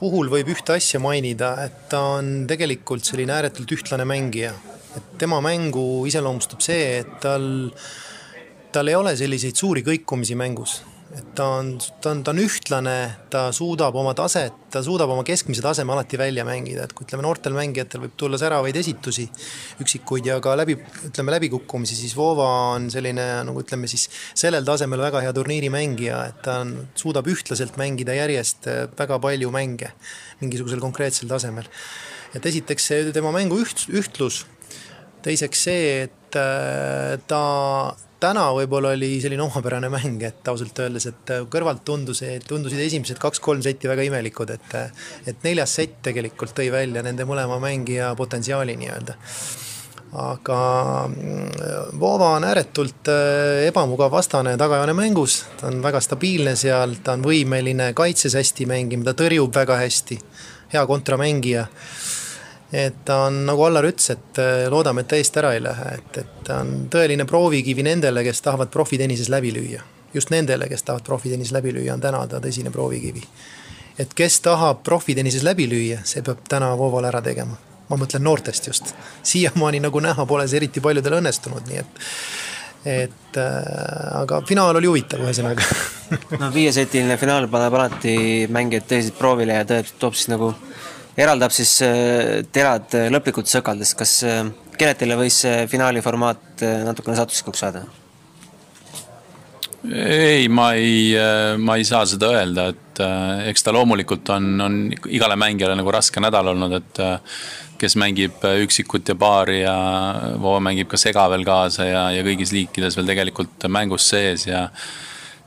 puhul 0.00 0.30
võib 0.32 0.50
ühte 0.54 0.76
asja 0.76 1.00
mainida, 1.02 1.54
et 1.66 1.88
ta 1.92 2.02
on 2.18 2.46
tegelikult 2.50 3.06
selline 3.06 3.36
ääretult 3.36 3.76
ühtlane 3.76 4.06
mängija. 4.08 4.52
et 4.96 5.18
tema 5.18 5.38
mängu 5.40 6.04
iseloomustab 6.10 6.60
see, 6.64 6.98
et 7.04 7.20
tal, 7.22 7.44
tal 8.72 8.88
ei 8.88 8.96
ole 8.98 9.14
selliseid 9.16 9.54
suuri 9.54 9.84
kõikumisi 9.86 10.34
mängus 10.34 10.80
et 11.10 11.30
ta 11.34 11.46
on, 11.58 11.72
ta 12.02 12.12
on, 12.12 12.20
ta 12.22 12.30
on 12.30 12.38
ühtlane, 12.38 12.96
ta 13.32 13.42
suudab 13.54 13.96
oma 13.98 14.12
taset, 14.14 14.54
ta 14.70 14.82
suudab 14.86 15.10
oma 15.10 15.24
keskmise 15.26 15.62
taseme 15.64 15.90
alati 15.94 16.18
välja 16.20 16.44
mängida, 16.46 16.84
et 16.86 16.92
kui 16.94 17.06
ütleme, 17.06 17.24
noortel 17.26 17.56
mängijatel 17.56 18.04
võib 18.04 18.14
tulla 18.20 18.38
säravaid 18.38 18.76
esitusi, 18.78 19.26
üksikuid 19.82 20.28
ja 20.30 20.36
ka 20.44 20.54
läbi, 20.58 20.76
ütleme 21.08 21.34
läbikukkumisi, 21.34 21.98
siis 21.98 22.14
Vova 22.18 22.46
on 22.76 22.86
selline 22.94 23.26
nagu 23.48 23.64
ütleme 23.64 23.90
siis 23.90 24.06
sellel 24.38 24.66
tasemel 24.66 25.02
väga 25.02 25.24
hea 25.24 25.34
turniirimängija, 25.34 26.20
et 26.30 26.38
ta 26.46 26.60
on, 26.62 26.76
suudab 26.98 27.26
ühtlaselt 27.32 27.80
mängida 27.80 28.14
järjest 28.14 28.70
äh, 28.70 28.84
väga 28.98 29.18
palju 29.22 29.50
mänge 29.54 29.90
mingisugusel 30.40 30.82
konkreetsel 30.82 31.30
tasemel. 31.30 31.66
et 32.34 32.46
esiteks 32.46 32.86
see 32.86 33.10
tema 33.10 33.32
mängu 33.34 33.58
üht-, 33.58 33.88
ühtlus, 33.90 34.44
teiseks 35.26 35.66
see, 35.66 35.90
et 36.06 36.38
äh, 36.38 37.18
ta 37.26 37.42
täna 38.20 38.44
võib-olla 38.56 38.92
oli 38.96 39.14
selline 39.22 39.42
omapärane 39.44 39.90
mäng, 39.92 40.22
et 40.26 40.48
ausalt 40.50 40.78
öeldes, 40.84 41.08
et 41.10 41.32
kõrvalt 41.52 41.82
tundus, 41.86 42.22
tundusid 42.48 42.82
esimesed 42.84 43.20
kaks-kolm 43.20 43.62
setti 43.64 43.90
väga 43.90 44.04
imelikud, 44.08 44.52
et 44.56 44.76
et 45.30 45.46
neljas 45.46 45.74
sett 45.80 45.98
tegelikult 46.06 46.54
tõi 46.56 46.70
välja 46.72 47.02
nende 47.06 47.26
mõlema 47.28 47.58
mängija 47.62 48.12
potentsiaali 48.18 48.76
nii-öelda. 48.80 49.16
Aga 50.20 50.60
mm, 51.06 51.98
Vova 52.00 52.32
on 52.34 52.44
ääretult 52.44 53.08
äh, 53.12 53.68
ebamugav 53.68 54.10
vastane 54.10 54.56
tagajoone 54.58 54.94
mängus, 54.98 55.44
ta 55.60 55.68
on 55.68 55.78
väga 55.84 56.00
stabiilne 56.02 56.56
seal, 56.58 56.96
ta 57.04 57.14
on 57.14 57.22
võimeline 57.22 57.92
kaitses 57.94 58.34
hästi 58.34 58.66
mängima, 58.66 59.06
ta 59.06 59.14
tõrjub 59.14 59.54
väga 59.54 59.78
hästi, 59.78 60.18
hea 60.74 60.82
kontramängija 60.90 61.68
et 62.72 63.04
ta 63.04 63.24
on, 63.26 63.44
nagu 63.46 63.64
Allar 63.66 63.86
ütles, 63.88 64.10
et 64.14 64.38
äh, 64.38 64.66
loodame, 64.70 65.02
et 65.02 65.10
täiesti 65.10 65.40
ära 65.42 65.54
ei 65.56 65.62
lähe, 65.62 65.94
et, 65.98 66.18
et 66.22 66.42
ta 66.46 66.60
on 66.64 66.86
tõeline 66.92 67.26
proovikivi 67.26 67.82
nendele, 67.86 68.22
kes 68.26 68.42
tahavad 68.46 68.70
profitennises 68.70 69.30
läbi 69.32 69.52
lüüa. 69.54 69.82
just 70.14 70.30
nendele, 70.30 70.68
kes 70.68 70.82
tahavad 70.82 71.04
profitennises 71.06 71.52
läbi 71.52 71.72
lüüa, 71.72 71.94
on 71.94 72.00
täna 72.00 72.26
ta 72.26 72.40
tõsine 72.40 72.70
proovikivi. 72.70 73.22
et 73.98 74.14
kes 74.14 74.40
tahab 74.40 74.82
profitennises 74.84 75.42
läbi 75.42 75.66
lüüa, 75.68 76.04
see 76.04 76.22
peab 76.22 76.46
täna 76.48 76.76
Vooval 76.78 77.04
ära 77.04 77.22
tegema. 77.22 77.56
ma 77.88 77.96
mõtlen 77.96 78.22
noortest 78.22 78.66
just. 78.66 78.94
siiamaani, 79.22 79.80
nagu 79.80 80.00
näha, 80.00 80.26
pole 80.26 80.48
see 80.48 80.56
eriti 80.56 80.80
paljudel 80.80 81.18
õnnestunud, 81.18 81.66
nii 81.66 81.78
et 81.78 82.00
et 82.84 83.36
äh, 83.36 84.20
aga 84.22 84.40
finaal 84.48 84.76
oli 84.76 84.86
huvitav, 84.88 85.20
ühesõnaga 85.20 85.66
no 86.40 86.48
viiesetiline 86.54 87.16
finaal 87.20 87.48
paneb 87.52 87.74
alati 87.76 88.46
mängijad 88.48 88.86
tõsiselt 88.88 89.18
proovile 89.18 89.58
ja 89.58 89.66
tõeb, 89.68 89.90
toob 90.00 90.16
siis 90.16 90.30
nagu 90.32 90.54
eraldab 91.18 91.54
siis 91.54 91.76
äh, 91.86 92.40
terad 92.52 92.94
äh, 92.98 93.08
lõplikult 93.12 93.50
sõkaldest, 93.50 93.96
kas 93.98 94.18
äh, 94.26 94.44
võis 95.18 95.42
see 95.44 95.66
finaali 95.68 96.00
formaat 96.04 96.62
natukene 96.86 97.18
satuslikuks 97.18 97.64
saada? 97.66 97.84
ei, 99.84 100.48
ma 100.48 100.72
ei, 100.76 101.14
ma 101.56 101.78
ei 101.80 101.84
saa 101.88 102.04
seda 102.08 102.28
öelda, 102.36 102.66
et 102.68 103.00
eks 103.48 103.64
ta 103.64 103.72
loomulikult 103.72 104.28
on, 104.32 104.48
on 104.60 104.74
igale 105.08 105.38
mängijale 105.40 105.76
nagu 105.76 105.92
raske 105.92 106.20
nädal 106.20 106.52
olnud, 106.52 106.74
et 106.76 107.00
kes 107.80 107.96
mängib 107.96 108.44
üksikut 108.64 109.08
ja 109.08 109.16
paari 109.16 109.62
ja 109.62 109.76
Voo 110.40 110.58
mängib 110.60 110.88
ka 110.92 111.00
sega 111.00 111.24
veel 111.32 111.46
kaasa 111.48 111.88
ja, 111.88 112.02
ja 112.12 112.24
kõigis 112.24 112.52
liikides 112.52 112.96
veel 112.96 113.08
tegelikult 113.08 113.68
mängus 113.72 114.08
sees 114.12 114.44
ja 114.48 114.66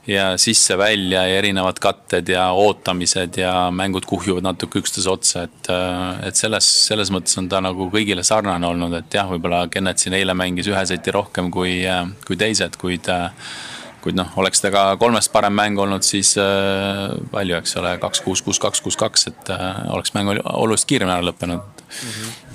ja 0.06 0.38
sisse-välja 0.38 1.22
ja 1.26 1.38
erinevad 1.38 1.78
katted 1.80 2.28
ja 2.28 2.48
ootamised 2.52 3.38
ja 3.40 3.70
mängud 3.72 4.04
kuhjuvad 4.06 4.44
natuke 4.44 4.82
üksteise 4.82 5.10
otsa, 5.10 5.44
et, 5.48 5.70
äh, 5.72 6.26
et 6.28 6.36
selles, 6.36 6.68
selles 6.88 7.12
mõttes 7.14 7.38
on 7.40 7.48
ta 7.48 7.62
nagu 7.64 7.88
kõigile 7.92 8.24
sarnane 8.26 8.68
olnud, 8.68 8.92
et 8.98 9.16
jah, 9.16 9.28
võib-olla 9.30 9.64
Kennet 9.72 10.02
siin 10.02 10.16
eile 10.18 10.36
mängis 10.36 10.68
ühe 10.68 10.84
seti 10.86 11.14
rohkem 11.14 11.50
kui, 11.54 11.78
äh, 11.88 12.04
kui 12.26 12.36
teised, 12.40 12.76
kuid 12.80 13.08
äh, 13.12 13.30
kuid 14.04 14.18
noh, 14.18 14.28
oleks 14.36 14.60
ta 14.60 14.68
ka 14.68 14.82
kolmest 15.00 15.32
parem 15.32 15.54
mäng 15.56 15.78
olnud, 15.80 16.04
siis 16.04 16.34
palju, 17.32 17.54
eks 17.56 17.72
ole, 17.80 17.94
kaks, 18.02 18.20
kuus, 18.20 18.42
kuus, 18.44 18.58
kaks, 18.60 18.82
kuus, 18.84 18.98
kaks, 19.00 19.30
et 19.30 19.52
oleks 19.88 20.12
mäng 20.12 20.28
oluliselt 20.44 20.90
kiiremini 20.90 21.14
ära 21.14 21.24
lõppenud. 21.24 21.73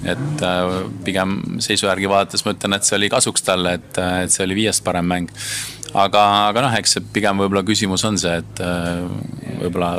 Et 0.03 0.43
äh, 0.45 0.71
pigem 1.05 1.39
seisu 1.63 1.89
järgi 1.89 2.09
vaadates 2.11 2.45
ma 2.45 2.55
ütlen, 2.55 2.77
et 2.77 2.87
see 2.87 2.97
oli 2.99 3.11
kasuks 3.11 3.45
talle, 3.45 3.77
et, 3.79 4.01
et 4.25 4.33
see 4.33 4.45
oli 4.45 4.57
viiest 4.63 4.83
parem 4.85 5.07
mäng. 5.09 5.33
Aga, 5.97 6.23
aga 6.51 6.67
noh, 6.67 6.75
eks 6.77 6.97
see 6.97 7.05
pigem 7.15 7.39
võib-olla 7.41 7.65
küsimus 7.65 8.05
on 8.05 8.19
see, 8.21 8.35
et 8.43 8.61
äh, 8.61 9.05
võib-olla 9.63 9.93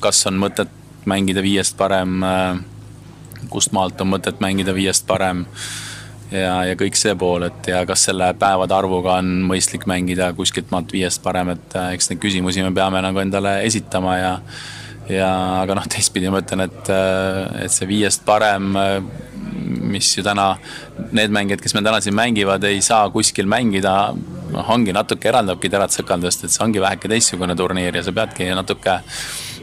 kas 0.00 0.24
on 0.28 0.40
mõtet 0.40 0.72
mängida 1.08 1.42
viiest 1.44 1.76
parem, 1.78 2.20
äh, 2.24 2.58
kust 3.52 3.72
maalt 3.76 4.00
on 4.00 4.12
mõtet 4.12 4.40
mängida 4.44 4.74
viiest 4.76 5.06
parem 5.08 5.46
ja, 6.30 6.54
ja 6.68 6.76
kõik 6.78 6.98
see 6.98 7.14
pool, 7.18 7.46
et 7.48 7.70
ja 7.70 7.82
kas 7.88 8.04
selle 8.08 8.32
päevade 8.38 8.76
arvuga 8.76 9.18
on 9.20 9.40
mõistlik 9.48 9.86
mängida 9.90 10.30
kuskilt 10.36 10.70
maalt 10.74 10.92
viiest 10.94 11.22
parem, 11.24 11.54
et 11.56 11.78
äh, 11.78 11.94
eks 11.96 12.12
neid 12.12 12.22
küsimusi 12.22 12.64
me 12.66 12.74
peame 12.76 13.02
nagu 13.04 13.22
endale 13.22 13.60
esitama 13.66 14.16
ja 14.18 14.34
ja 15.10 15.30
aga 15.62 15.76
noh, 15.78 15.88
teistpidi 15.90 16.30
ma 16.32 16.42
ütlen, 16.42 16.66
et, 16.68 16.92
et 17.64 17.74
see 17.74 17.88
viiest 17.90 18.24
parem 18.28 18.72
mis 19.90 20.16
ju 20.16 20.24
täna, 20.24 20.54
need 21.16 21.32
mängijad, 21.34 21.62
kes 21.62 21.74
meil 21.74 21.86
täna 21.86 22.00
siin 22.04 22.16
mängivad, 22.16 22.64
ei 22.68 22.80
saa 22.84 23.08
kuskil 23.12 23.48
mängida, 23.50 23.94
noh, 24.54 24.72
ongi 24.74 24.94
natuke 24.94 25.30
eraldabki 25.30 25.70
Terat 25.72 25.94
Sõkaldust, 25.94 26.44
et 26.44 26.54
see 26.54 26.64
ongi 26.64 26.82
väheke 26.82 27.10
teistsugune 27.10 27.56
turniir 27.58 27.98
ja 27.98 28.04
sa 28.06 28.14
peadki 28.14 28.50
natuke, 28.56 29.00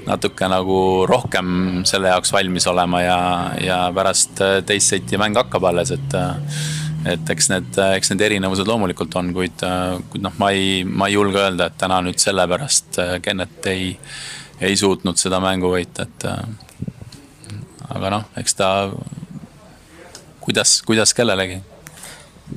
natuke 0.07 0.49
nagu 0.51 0.79
rohkem 1.09 1.83
selle 1.87 2.13
jaoks 2.13 2.33
valmis 2.35 2.67
olema 2.71 3.03
ja, 3.03 3.19
ja 3.63 3.79
pärast 3.95 4.43
teist 4.67 4.95
seti 4.95 5.19
mäng 5.19 5.37
hakkab 5.39 5.71
alles, 5.71 5.95
et 5.95 6.19
et 7.07 7.29
eks 7.31 7.45
need, 7.53 7.77
eks 7.95 8.09
need 8.11 8.23
erinevused 8.25 8.67
loomulikult 8.67 9.13
on, 9.15 9.29
kuid, 9.35 9.61
kuid 10.11 10.23
noh, 10.25 10.33
ma 10.41 10.49
ei, 10.51 10.81
ma 10.83 11.07
ei 11.07 11.15
julge 11.15 11.39
öelda, 11.39 11.69
et 11.69 11.77
täna 11.79 12.01
nüüd 12.03 12.19
sellepärast 12.19 12.99
Kennet 13.23 13.69
ei, 13.71 13.93
ei 14.61 14.75
suutnud 14.79 15.19
seda 15.19 15.39
mängu 15.43 15.69
võita, 15.73 16.07
et 16.07 16.27
aga 17.93 18.13
noh, 18.13 18.29
eks 18.39 18.57
ta 18.57 18.69
kuidas, 20.41 20.81
kuidas 20.87 21.13
kellelegi 21.13 21.61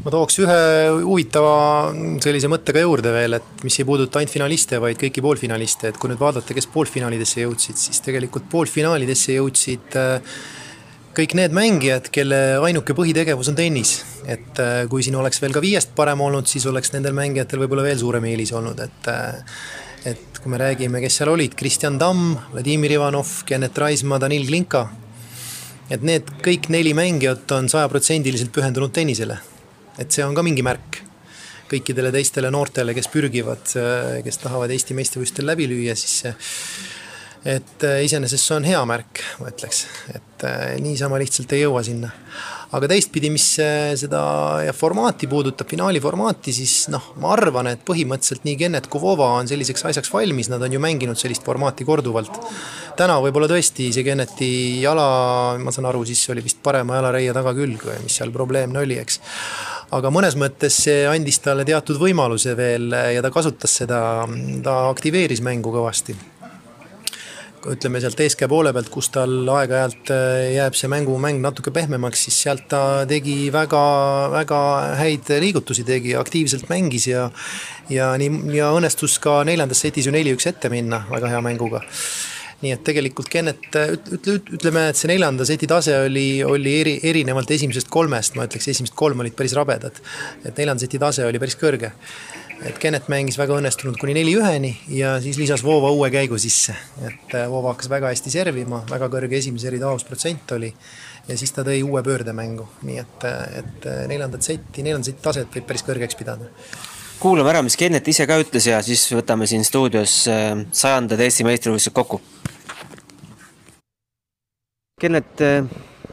ma 0.05 0.13
tooks 0.13 0.39
ühe 0.45 0.61
huvitava 1.03 1.91
sellise 2.23 2.49
mõtte 2.51 2.75
ka 2.75 2.83
juurde 2.85 3.11
veel, 3.15 3.37
et 3.41 3.65
mis 3.67 3.77
ei 3.81 3.87
puuduta 3.89 4.21
ainult 4.21 4.33
finaliste, 4.33 4.79
vaid 4.83 5.01
kõiki 5.01 5.23
poolfinaliste, 5.25 5.91
et 5.91 5.99
kui 5.99 6.13
nüüd 6.13 6.21
vaadata, 6.21 6.55
kes 6.57 6.71
poolfinaalidesse 6.71 7.43
jõudsid, 7.43 7.79
siis 7.81 8.03
tegelikult 8.05 8.47
poolfinaalidesse 8.53 9.35
jõudsid 9.35 9.99
äh, 9.99 10.39
kõik 11.17 11.35
need 11.39 11.57
mängijad, 11.57 12.09
kelle 12.15 12.41
ainuke 12.63 12.95
põhitegevus 12.97 13.51
on 13.51 13.59
tennis. 13.59 13.99
et 14.31 14.63
äh, 14.63 14.85
kui 14.89 15.03
siin 15.03 15.19
oleks 15.19 15.43
veel 15.43 15.57
ka 15.57 15.63
viiest 15.65 15.95
parem 15.99 16.23
olnud, 16.23 16.47
siis 16.47 16.67
oleks 16.71 16.95
nendel 16.95 17.17
mängijatel 17.17 17.65
võib-olla 17.65 17.89
veel 17.89 17.99
suurem 17.99 18.31
eelis 18.31 18.55
olnud, 18.55 18.79
et 18.87 19.11
äh, 19.11 19.59
et 20.05 20.41
kui 20.41 20.51
me 20.51 20.59
räägime, 20.59 21.01
kes 21.01 21.21
seal 21.21 21.29
olid, 21.33 21.55
Kristjan 21.55 21.99
Tamm, 22.01 22.37
Vladimir 22.55 22.93
Ivanov, 22.97 23.43
Kennet 23.47 23.79
Raismaa, 23.79 24.19
Danil 24.23 24.47
Glinka 24.49 24.89
et 25.91 26.07
need 26.07 26.29
kõik 26.45 26.71
neli 26.73 26.93
mängijat 26.97 27.51
on 27.57 27.69
sajaprotsendiliselt 27.71 28.53
pühendunud 28.55 28.93
tennisele. 28.95 29.39
et 29.99 30.11
see 30.11 30.25
on 30.25 30.35
ka 30.35 30.43
mingi 30.43 30.63
märk. 30.63 31.03
kõikidele 31.71 32.11
teistele 32.11 32.51
noortele, 32.51 32.95
kes 32.95 33.07
pürgivad, 33.07 33.63
kes 34.25 34.39
tahavad 34.43 34.71
Eesti 34.75 34.95
meistrivõistlustel 34.95 35.47
läbi 35.47 35.69
lüüa, 35.71 35.95
siis 35.95 36.25
et 37.47 37.85
iseenesest 38.03 38.43
see 38.43 38.57
on 38.57 38.67
hea 38.67 38.81
märk, 38.85 39.23
ma 39.39 39.53
ütleks, 39.53 39.85
et 40.11 40.47
niisama 40.83 41.21
lihtsalt 41.23 41.53
ei 41.55 41.63
jõua 41.63 41.85
sinna 41.87 42.11
aga 42.77 42.89
teistpidi, 42.91 43.31
mis 43.35 43.47
seda 43.99 44.21
formaati 44.77 45.29
puudutab, 45.31 45.69
finaali 45.71 46.03
formaati, 46.03 46.55
siis 46.55 46.87
noh, 46.93 47.13
ma 47.23 47.33
arvan, 47.35 47.73
et 47.73 47.83
põhimõtteliselt 47.87 48.47
nii 48.47 48.59
Kennet 48.61 48.87
kui 48.91 49.03
Vova 49.03 49.33
on 49.41 49.51
selliseks 49.51 49.89
asjaks 49.91 50.13
valmis, 50.15 50.51
nad 50.53 50.63
on 50.63 50.77
ju 50.77 50.83
mänginud 50.83 51.19
sellist 51.19 51.47
formaati 51.47 51.87
korduvalt. 51.89 52.39
täna 53.01 53.17
võib-olla 53.23 53.49
tõesti 53.51 53.91
see 53.95 54.05
Kenneti 54.07 54.51
jala, 54.83 55.57
ma 55.59 55.73
saan 55.75 55.89
aru, 55.91 56.05
siis 56.07 56.23
oli 56.31 56.45
vist 56.45 56.63
parema 56.63 57.01
jalareie 57.01 57.33
tagakülg 57.35 57.87
või 57.91 58.01
mis 58.05 58.19
seal 58.21 58.31
probleemne 58.35 58.83
oli, 58.83 58.99
eks. 59.01 59.21
Aga 59.91 60.11
mõnes 60.15 60.37
mõttes 60.39 60.77
see 60.85 61.07
andis 61.11 61.41
talle 61.43 61.65
teatud 61.67 61.99
võimaluse 61.99 62.55
veel 62.55 62.93
ja 63.17 63.23
ta 63.25 63.33
kasutas 63.35 63.81
seda, 63.83 64.03
ta 64.63 64.77
aktiveeris 64.93 65.43
mängu 65.43 65.73
kõvasti 65.75 66.15
ütleme 67.69 68.01
sealt 68.01 68.21
eeskäe 68.25 68.49
poole 68.49 68.73
pealt, 68.73 68.89
kus 68.93 69.11
tal 69.15 69.49
aeg-ajalt 69.57 70.13
äh, 70.15 70.47
jääb 70.57 70.79
see 70.79 70.91
mängumäng 70.93 71.43
natuke 71.43 71.73
pehmemaks, 71.75 72.25
siis 72.27 72.41
sealt 72.47 72.67
ta 72.73 72.83
tegi 73.11 73.51
väga, 73.53 73.83
väga 74.33 74.61
häid 75.01 75.31
liigutusi, 75.45 75.85
tegi, 75.89 76.17
aktiivselt 76.17 76.71
mängis 76.73 77.11
ja 77.11 77.29
ja 77.91 78.13
nii, 78.21 78.55
ja 78.55 78.71
õnnestus 78.77 79.19
ka 79.23 79.41
neljandas 79.45 79.81
setis 79.83 80.07
ju 80.07 80.15
neli-üks 80.15 80.47
ette 80.47 80.71
minna 80.73 81.05
väga 81.11 81.33
hea 81.33 81.41
mänguga 81.45 81.83
nii 82.61 82.75
et 82.75 82.83
tegelikult 82.85 83.31
Kennet, 83.33 83.69
ütle, 83.73 84.37
ütleme, 84.57 84.85
et 84.91 84.99
see 84.99 85.09
neljanda 85.09 85.47
seti 85.49 85.69
tase 85.71 85.95
oli, 86.05 86.43
oli 86.45 86.75
eri, 86.83 86.99
erinevalt 87.09 87.51
esimesest 87.57 87.89
kolmest, 87.93 88.37
ma 88.37 88.45
ütleks, 88.49 88.69
esimesed 88.69 88.97
kolm 88.99 89.23
olid 89.25 89.37
päris 89.37 89.57
rabedad. 89.57 89.97
et 90.45 90.53
neljanda 90.57 90.85
seti 90.85 91.01
tase 91.01 91.25
oli 91.25 91.41
päris 91.41 91.57
kõrge 91.61 91.95
et 92.67 92.79
Kennet 92.81 93.09
mängis 93.09 93.39
väga 93.41 93.57
õnnestunult 93.57 93.99
kuni 94.01 94.15
neli-üheni 94.17 94.73
ja 94.93 95.15
siis 95.23 95.39
lisas 95.41 95.63
Voova 95.65 95.91
uue 95.95 96.11
käigu 96.13 96.39
sisse. 96.39 96.75
et 97.07 97.35
äh, 97.35 97.49
Voova 97.49 97.73
hakkas 97.73 97.89
väga 97.89 98.11
hästi 98.13 98.33
servima, 98.33 98.83
väga 98.91 99.09
kõrge 99.13 99.39
esimese 99.39 99.71
eri 99.71 99.81
taosprotsent 99.81 100.53
oli 100.57 100.71
ja 101.29 101.39
siis 101.41 101.53
ta 101.57 101.65
tõi 101.65 101.81
uue 101.87 102.03
pöördemängu, 102.05 102.69
nii 102.85 103.01
et, 103.01 103.27
äh, 103.29 103.59
et 103.63 103.89
äh, 103.89 104.05
neljandat 104.11 104.45
setti, 104.45 104.85
neljandat 104.85 105.13
seti 105.13 105.25
taset 105.25 105.57
võib 105.57 105.69
päris 105.69 105.87
kõrgeks 105.87 106.19
pidada. 106.19 106.51
kuulame 107.21 107.53
ära, 107.53 107.63
mis 107.63 107.77
Kennet 107.81 108.09
ise 108.09 108.27
ka 108.29 108.39
ütles 108.43 108.69
ja 108.69 108.83
siis 108.85 109.07
võtame 109.13 109.49
siin 109.49 109.65
stuudios 109.65 110.23
sajandad 110.27 111.21
Eesti 111.21 111.45
meistrivõistlused 111.49 111.97
kokku. 111.97 112.21
Kennet, 115.01 115.41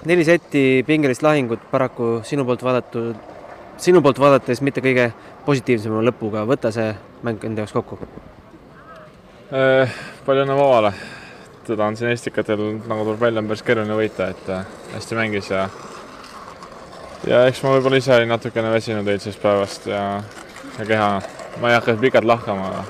neli 0.08 0.24
setti 0.24 0.84
pingelist 0.88 1.24
lahingut 1.24 1.66
paraku 1.72 2.22
sinu 2.24 2.46
poolt 2.48 2.64
vaadatud, 2.64 3.37
sinu 3.78 4.02
poolt 4.02 4.20
vaadates 4.20 4.62
mitte 4.66 4.82
kõige 4.84 5.12
positiivsema 5.46 6.02
lõpuga, 6.10 6.46
võta 6.50 6.72
see 6.76 6.92
mäng 7.26 7.44
enda 7.48 7.64
jaoks 7.64 7.76
kokku 7.76 8.00
äh,. 9.54 9.94
palju 10.26 10.46
õnne 10.46 10.58
Vavale, 10.58 10.94
teda 11.68 11.88
on 11.88 11.98
siin 12.00 12.12
Estikatel, 12.12 12.64
nagu 12.88 13.06
tuleb 13.06 13.22
välja, 13.22 13.44
on 13.44 13.52
päris 13.52 13.66
keeruline 13.68 13.98
võita, 13.98 14.32
et 14.34 14.52
äh, 14.54 14.66
hästi 14.96 15.20
mängis 15.20 15.52
ja 15.54 15.68
ja 17.28 17.46
eks 17.50 17.64
ma 17.64 17.74
võib-olla 17.76 18.00
ise 18.02 18.16
olin 18.16 18.32
natukene 18.34 18.72
väsinud 18.74 19.08
eilsest 19.08 19.42
päevast 19.42 19.90
ja, 19.90 20.04
ja 20.78 20.88
keha, 20.88 21.10
ma 21.62 21.72
ei 21.72 21.78
hakka 21.80 21.98
pikalt 22.02 22.28
lahkama, 22.30 22.72
aga 22.72 22.86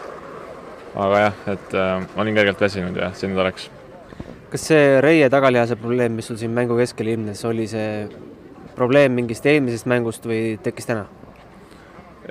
aga 0.97 1.19
jah, 1.21 1.41
et 1.54 1.76
äh, 1.78 2.06
olin 2.17 2.38
kergelt 2.38 2.62
väsinud 2.62 2.95
ja 2.97 3.12
siin 3.13 3.36
ta 3.38 3.45
läks. 3.47 3.69
kas 4.52 4.63
see 4.71 5.02
reie 5.04 5.30
tagalihase 5.30 5.76
probleem, 5.76 6.15
mis 6.17 6.28
sul 6.30 6.39
siin 6.39 6.54
mängu 6.56 6.78
keskel 6.80 7.12
ilmnes, 7.13 7.43
oli 7.45 7.67
see 7.69 8.08
probleem 8.78 9.16
mingist 9.18 9.46
eelmisest 9.50 9.90
mängust 9.90 10.28
või 10.30 10.58
tekkis 10.63 10.90
täna? 10.90 11.08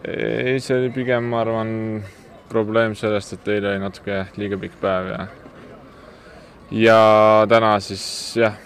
ei, 0.07 0.61
see 0.61 0.77
oli 0.77 0.93
pigem, 0.95 1.27
ma 1.33 1.41
arvan, 1.43 1.73
probleem 2.51 2.95
sellest, 2.99 3.35
et 3.37 3.49
eile 3.57 3.73
oli 3.73 3.83
natuke 3.83 4.23
liiga 4.39 4.59
pikk 4.61 4.79
päev 4.81 5.11
ja 5.11 5.27
ja 6.71 6.99
täna 7.49 7.77
siis 7.81 8.05
jah, 8.39 8.57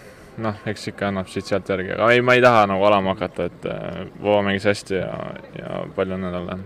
noh, 0.41 0.59
eks 0.69 0.89
ikka 0.93 1.09
annab 1.11 1.29
siit-sealt 1.31 1.69
järgi, 1.69 1.95
aga 1.97 2.11
ei, 2.15 2.25
ma 2.25 2.37
ei 2.37 2.45
taha 2.45 2.67
nagu 2.71 2.85
alama 2.89 3.15
hakata, 3.15 3.49
et 3.51 3.69
äh, 3.69 4.03
Voova 4.23 4.43
mängis 4.47 4.67
hästi 4.69 4.99
ja, 4.99 5.13
ja 5.59 5.85
palju 5.97 6.17
õnne 6.17 6.33
talle. 6.35 6.59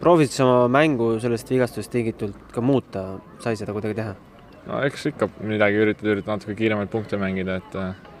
proovisid 0.00 0.36
sa 0.36 0.46
oma 0.46 0.68
mängu 0.80 1.14
sellest 1.22 1.50
vigastusest 1.50 1.92
tingitult 1.94 2.52
ka 2.54 2.64
muuta, 2.64 3.06
sai 3.42 3.56
seda 3.58 3.74
kuidagi 3.74 3.98
teha? 4.02 4.14
no 4.68 4.82
eks 4.86 5.08
ikka 5.12 5.30
midagi 5.40 5.82
üritad, 5.82 6.08
üritad 6.14 6.36
natuke 6.36 6.58
kiiremaid 6.58 6.90
punkte 6.92 7.18
mängida, 7.20 7.60
et 7.62 7.78
äh, 7.78 8.11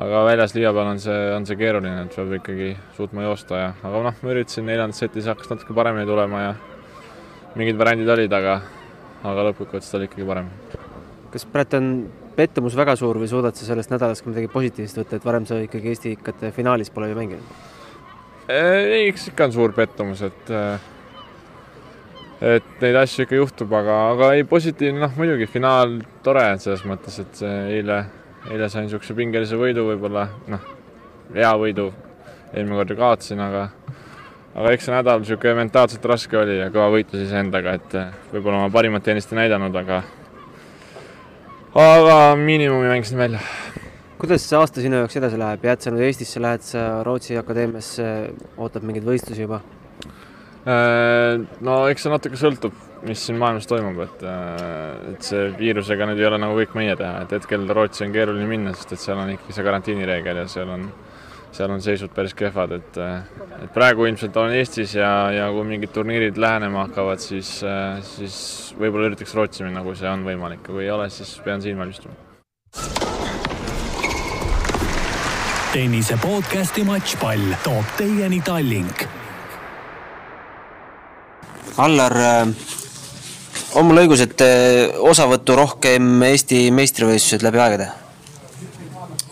aga 0.00 0.22
väljas 0.24 0.54
liiva 0.56 0.72
peal 0.72 0.90
on 0.94 1.00
see, 1.02 1.18
on 1.36 1.46
see 1.48 1.58
keeruline, 1.60 2.06
et 2.06 2.14
peab 2.16 2.32
ikkagi 2.38 2.70
suutma 2.96 3.26
joosta 3.26 3.58
ja, 3.60 3.72
aga 3.84 4.04
noh, 4.06 4.20
ma 4.22 4.32
üritasin 4.34 4.64
neljandas 4.68 5.02
setis 5.02 5.28
hakkas 5.28 5.50
natuke 5.52 5.76
paremini 5.76 6.08
tulema 6.08 6.46
ja 6.46 6.54
mingid 7.58 7.76
variandid 7.80 8.08
olid, 8.14 8.32
aga, 8.32 8.56
aga 9.28 9.46
lõppkokkuvõttes 9.50 9.92
oli 9.98 10.08
ikkagi 10.08 10.28
parem. 10.28 10.48
kas 11.32 11.44
praegu 11.52 11.80
on 11.80 11.90
pettumus 12.36 12.76
väga 12.76 12.96
suur 12.96 13.20
või 13.20 13.28
suudad 13.28 13.56
sa 13.56 13.68
sellest 13.68 13.92
nädalast 13.92 14.24
ka 14.24 14.32
midagi 14.32 14.48
positiivset 14.52 15.02
võtta, 15.02 15.20
et 15.20 15.28
varem 15.28 15.48
sa 15.48 15.60
ikkagi 15.60 15.92
Eesti 15.92 16.14
ikkate 16.16 16.52
finaalis 16.56 16.90
pole 16.90 17.10
ju 17.12 17.18
mänginud? 17.18 17.60
ei, 18.48 19.10
eks 19.10 19.28
ikka 19.32 19.50
on 19.50 19.54
suur 19.58 19.76
pettumus, 19.76 20.24
et 20.24 20.56
et 22.42 22.72
neid 22.80 22.96
asju 23.04 23.26
ikka 23.26 23.36
juhtub, 23.38 23.76
aga, 23.76 23.98
aga 24.16 24.32
ei, 24.38 24.48
positiivne, 24.48 25.04
noh 25.04 25.12
muidugi 25.20 25.46
finaal 25.50 26.00
tore 26.24 26.48
selles 26.64 26.82
mõttes, 26.88 27.20
et 27.22 27.44
see 27.44 27.60
eile 27.76 28.00
eile 28.50 28.68
sain 28.70 28.86
niisuguse 28.86 29.14
pingelise 29.16 29.58
võidu 29.58 29.84
võib-olla, 29.86 30.26
noh, 30.50 30.64
hea 31.34 31.52
võidu, 31.58 31.90
eelmine 32.52 32.80
kord 32.80 32.90
ju 32.90 32.98
kaotasin, 32.98 33.42
aga 33.42 33.68
aga 34.52 34.72
eks 34.74 34.88
see 34.88 34.94
nädal 34.94 35.22
niisugune 35.22 35.54
mentaalselt 35.62 36.08
raske 36.10 36.38
oli 36.38 36.58
ja 36.58 36.68
kõva 36.72 36.90
võitlus 36.96 37.24
iseendaga, 37.26 37.76
et 37.78 37.96
eh, 37.98 38.10
võib-olla 38.34 38.64
oma 38.64 38.72
parimat 38.74 39.04
teenist 39.06 39.32
ei 39.32 39.42
näidanud, 39.44 39.76
aga 39.78 40.02
aga 41.78 42.16
miinimumi 42.36 42.90
mängisin 42.90 43.20
välja. 43.20 43.40
kuidas 44.18 44.44
see 44.46 44.58
aasta 44.58 44.82
sinu 44.84 45.00
jaoks 45.00 45.16
edasi 45.18 45.38
läheb, 45.40 45.64
jääd 45.66 45.84
sa 45.84 45.92
nüüd 45.94 46.06
Eestisse, 46.06 46.42
lähed 46.42 46.66
sa 46.66 46.86
Rootsi 47.06 47.38
akadeemiasse, 47.40 48.08
ootad 48.58 48.84
mingeid 48.86 49.06
võistlusi 49.06 49.46
juba? 49.46 49.62
Äh, 50.62 51.40
no 51.64 51.84
eks 51.90 52.04
see 52.04 52.12
natuke 52.12 52.38
sõltub 52.38 52.76
mis 53.06 53.26
siin 53.26 53.38
maailmas 53.38 53.66
toimub, 53.66 53.98
et, 54.04 54.22
äh, 54.22 55.12
et 55.12 55.26
see 55.26 55.48
viirusega 55.58 56.06
nüüd 56.08 56.20
ei 56.22 56.28
ole 56.28 56.38
nagu 56.42 56.56
kõik 56.58 56.76
meie 56.78 56.94
teha, 56.98 57.24
et 57.24 57.34
hetkel 57.34 57.66
Rootsi 57.68 58.06
on 58.06 58.14
keeruline 58.14 58.46
minna, 58.48 58.74
sest 58.76 58.94
et 58.94 59.02
seal 59.02 59.18
on 59.22 59.32
ikkagi 59.34 59.56
see 59.56 59.66
karantiinireegel 59.66 60.42
ja 60.42 60.46
seal 60.50 60.70
on, 60.70 60.86
seal 61.52 61.74
on 61.74 61.82
seisud 61.84 62.14
päris 62.14 62.34
kehvad, 62.38 62.76
et, 62.78 62.98
äh, 63.02 63.46
et 63.64 63.72
praegu 63.74 64.06
ilmselt 64.06 64.36
olen 64.38 64.54
Eestis 64.60 64.94
ja, 64.98 65.12
ja 65.34 65.50
kui 65.54 65.66
mingid 65.68 65.94
turniirid 65.94 66.38
lähenema 66.40 66.86
hakkavad, 66.86 67.22
siis, 67.22 67.58
äh, 67.66 67.98
siis 68.06 68.36
võib-olla 68.78 69.10
üritaks 69.10 69.34
Rootsi 69.38 69.66
minna, 69.66 69.82
kui 69.86 69.98
see 69.98 70.10
on 70.10 70.26
võimalik, 70.26 70.62
kui 70.68 70.86
ei 70.86 70.92
ole, 70.94 71.10
siis 71.10 71.34
pean 71.44 71.62
siin 71.64 71.78
valmistuma. 71.78 72.18
tennise 75.72 76.18
podcasti 76.20 76.82
Matšpall 76.84 77.54
toob 77.64 77.94
teieni 77.96 78.42
Tallink. 78.44 79.06
Allar 81.80 82.12
on 83.78 83.88
mul 83.88 84.02
õigus, 84.04 84.22
et 84.24 84.44
eh, 84.44 84.92
osavõttu 85.10 85.56
rohkem 85.58 86.22
Eesti 86.28 86.66
meistrivõistlused 86.74 87.44
läbi 87.46 87.60
aegade? 87.62 87.90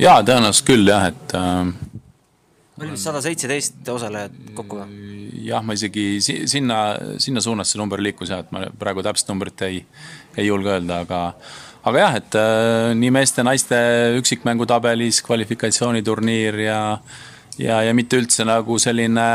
jaa, 0.01 0.21
tõenäoliselt 0.25 0.67
küll 0.69 0.89
jah, 0.89 1.09
et 1.11 1.35
äh, 1.37 1.73
oli 2.81 2.95
vist 2.95 3.05
sada 3.05 3.21
seitseteist 3.25 3.89
osalejat 3.93 4.37
kokku 4.57 4.81
või? 4.81 5.09
jah, 5.45 5.65
ma 5.65 5.77
isegi 5.77 6.21
sinna, 6.21 6.81
sinna 7.21 7.43
suunas 7.45 7.73
see 7.73 7.81
number 7.81 8.01
liikus 8.03 8.33
jah, 8.33 8.45
et 8.45 8.53
ma 8.55 8.67
praegu 8.81 9.05
täpset 9.05 9.29
numbrit 9.33 9.67
ei, 9.69 9.83
ei 10.37 10.49
julge 10.49 10.73
öelda, 10.73 11.03
aga 11.05 11.21
aga 11.91 12.05
jah, 12.05 12.17
et 12.21 12.39
äh, 12.41 12.93
nii 12.97 13.13
meeste-naiste 13.17 13.81
üksikmängutabelis 14.21 15.23
kvalifikatsiooniturniir 15.27 16.65
ja 16.65 16.81
ja, 17.61 17.83
ja 17.85 17.95
mitte 17.97 18.17
üldse 18.21 18.45
nagu 18.49 18.79
selline 18.81 19.29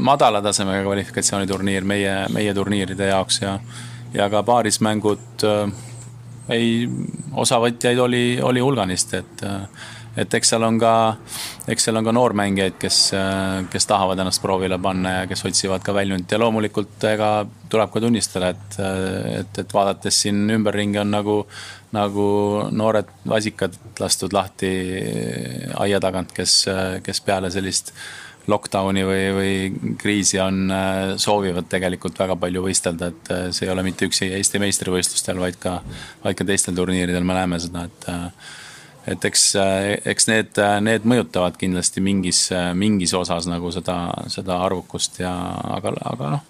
madala 0.00 0.40
tasemega 0.44 0.84
kvalifikatsiooniturniir 0.86 1.84
meie, 1.84 2.14
meie 2.32 2.54
turniiride 2.56 3.10
jaoks 3.12 3.42
ja 3.42 3.56
ja 4.14 4.28
ka 4.30 4.42
paarismängud 4.46 5.46
äh, 5.48 5.72
ei, 6.52 6.68
osavõtjaid 7.32 7.98
oli, 7.98 8.24
oli 8.42 8.60
hulganisti, 8.60 9.22
et 9.22 9.44
äh, 9.48 9.90
et 10.12 10.34
eks 10.36 10.50
seal 10.52 10.64
on 10.66 10.76
ka, 10.76 10.94
eks 11.72 11.86
seal 11.86 11.96
on 11.96 12.04
ka 12.04 12.12
noormängijaid, 12.12 12.74
kes, 12.80 12.96
äh, 13.16 13.62
kes 13.72 13.86
tahavad 13.88 14.20
ennast 14.20 14.42
proovile 14.44 14.76
panna 14.82 15.14
ja 15.14 15.22
kes 15.30 15.46
otsivad 15.48 15.80
ka 15.84 15.94
väljundit. 15.96 16.34
Ja 16.34 16.40
loomulikult 16.42 17.06
ega 17.08 17.30
tuleb 17.72 17.92
ka 17.94 18.02
tunnistada, 18.04 18.50
et, 18.52 18.76
et, 19.38 19.62
et 19.64 19.72
vaadates 19.72 20.18
siin 20.26 20.42
ümberringi 20.52 21.00
on 21.00 21.14
nagu, 21.16 21.38
nagu 21.96 22.26
noored 22.76 23.08
vasikad 23.28 23.78
lastud 24.00 24.36
lahti 24.36 24.74
aia 25.80 26.00
tagant, 26.04 26.36
kes, 26.36 26.58
kes 27.08 27.24
peale 27.24 27.48
sellist 27.54 27.94
lockdown'i 28.50 29.04
või, 29.06 29.26
või 29.36 29.94
kriisi 29.98 30.40
on, 30.42 30.64
äh, 30.70 31.12
soovivad 31.20 31.68
tegelikult 31.70 32.18
väga 32.18 32.36
palju 32.40 32.64
võistelda, 32.64 33.12
et 33.12 33.30
äh, 33.30 33.44
see 33.54 33.68
ei 33.68 33.72
ole 33.74 33.84
mitte 33.86 34.08
üksi 34.08 34.30
Eesti 34.34 34.60
meistrivõistlustel, 34.62 35.38
vaid 35.42 35.60
ka, 35.62 35.78
vaid 36.24 36.38
ka 36.38 36.46
teistel 36.48 36.76
turniiridel 36.78 37.24
me 37.26 37.38
näeme 37.38 37.60
seda, 37.62 37.86
et 37.86 38.10
äh, 38.10 38.26
et 39.02 39.24
eks, 39.26 39.48
eks 40.06 40.28
need, 40.30 40.58
need 40.86 41.06
mõjutavad 41.10 41.56
kindlasti 41.58 41.98
mingis, 41.98 42.44
mingis 42.78 43.10
osas 43.18 43.48
nagu 43.50 43.72
seda, 43.74 43.96
seda 44.30 44.60
arvukust 44.62 45.18
ja, 45.18 45.32
aga, 45.74 45.90
aga 46.06 46.28
noh. 46.36 46.44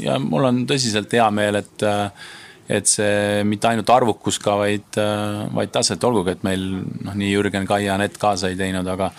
ja 0.00 0.16
mul 0.16 0.48
on 0.48 0.62
tõsiselt 0.70 1.12
hea 1.12 1.26
meel, 1.28 1.60
et 1.60 1.84
et 2.72 2.88
see 2.88 3.42
mitte 3.44 3.68
ainult 3.68 3.90
arvukus 3.92 4.38
ka, 4.40 4.56
vaid, 4.62 4.98
vaid 5.52 5.72
tase, 5.74 5.98
et 5.98 6.04
olgugi, 6.08 6.36
et 6.36 6.44
meil 6.46 6.62
noh, 7.04 7.16
nii 7.18 7.32
Jürgen, 7.34 7.66
Kai 7.68 7.84
ja 7.84 7.96
Anett 7.98 8.16
kaasa 8.20 8.48
ei 8.52 8.56
teinud, 8.56 8.88
aga 8.88 9.10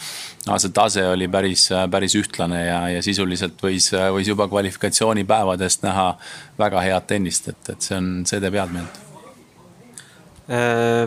aga 0.44 0.60
see 0.60 0.74
tase 0.76 1.04
oli 1.08 1.30
päris, 1.32 1.70
päris 1.92 2.16
ühtlane 2.20 2.60
ja, 2.66 2.80
ja 2.98 3.02
sisuliselt 3.06 3.62
võis, 3.64 3.90
võis 4.16 4.28
juba 4.28 4.50
kvalifikatsioonipäevadest 4.52 5.86
näha 5.86 6.08
väga 6.60 6.84
head 6.84 7.08
tennist, 7.08 7.48
et, 7.54 7.62
et 7.72 7.86
see 7.86 8.00
on, 8.00 8.10
see 8.28 8.42
teeb 8.44 8.58
head 8.60 8.74
meelt 8.76 9.00
äh,. 10.52 11.06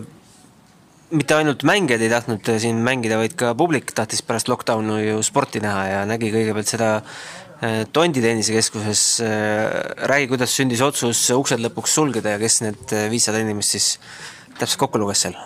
mitte 1.17 1.37
ainult 1.37 1.67
mängijad 1.69 2.03
ei 2.03 2.13
tahtnud 2.13 2.49
siin 2.63 2.81
mängida, 2.85 3.21
vaid 3.21 3.37
ka 3.39 3.53
publik 3.59 3.93
tahtis 3.97 4.25
pärast 4.27 4.49
lockdown'i 4.49 5.03
ju 5.11 5.21
sporti 5.27 5.61
näha 5.65 5.85
ja 5.91 6.01
nägi 6.09 6.33
kõigepealt 6.33 6.73
seda 6.73 6.91
Tondi 7.93 8.21
tennisekeskuses, 8.21 9.03
äh, 9.25 9.29
räägi, 10.11 10.29
kuidas 10.29 10.53
sündis 10.53 10.83
otsus 10.85 11.23
uksed 11.33 11.63
lõpuks 11.65 11.95
sulgeda 11.97 12.35
ja 12.35 12.41
kes 12.41 12.61
need 12.61 12.93
äh, 12.93 13.07
viissada 13.09 13.41
inimest 13.41 13.77
siis 13.77 13.87
täpselt 14.59 14.83
kokku 14.83 15.01
luges 15.01 15.25
seal? 15.25 15.39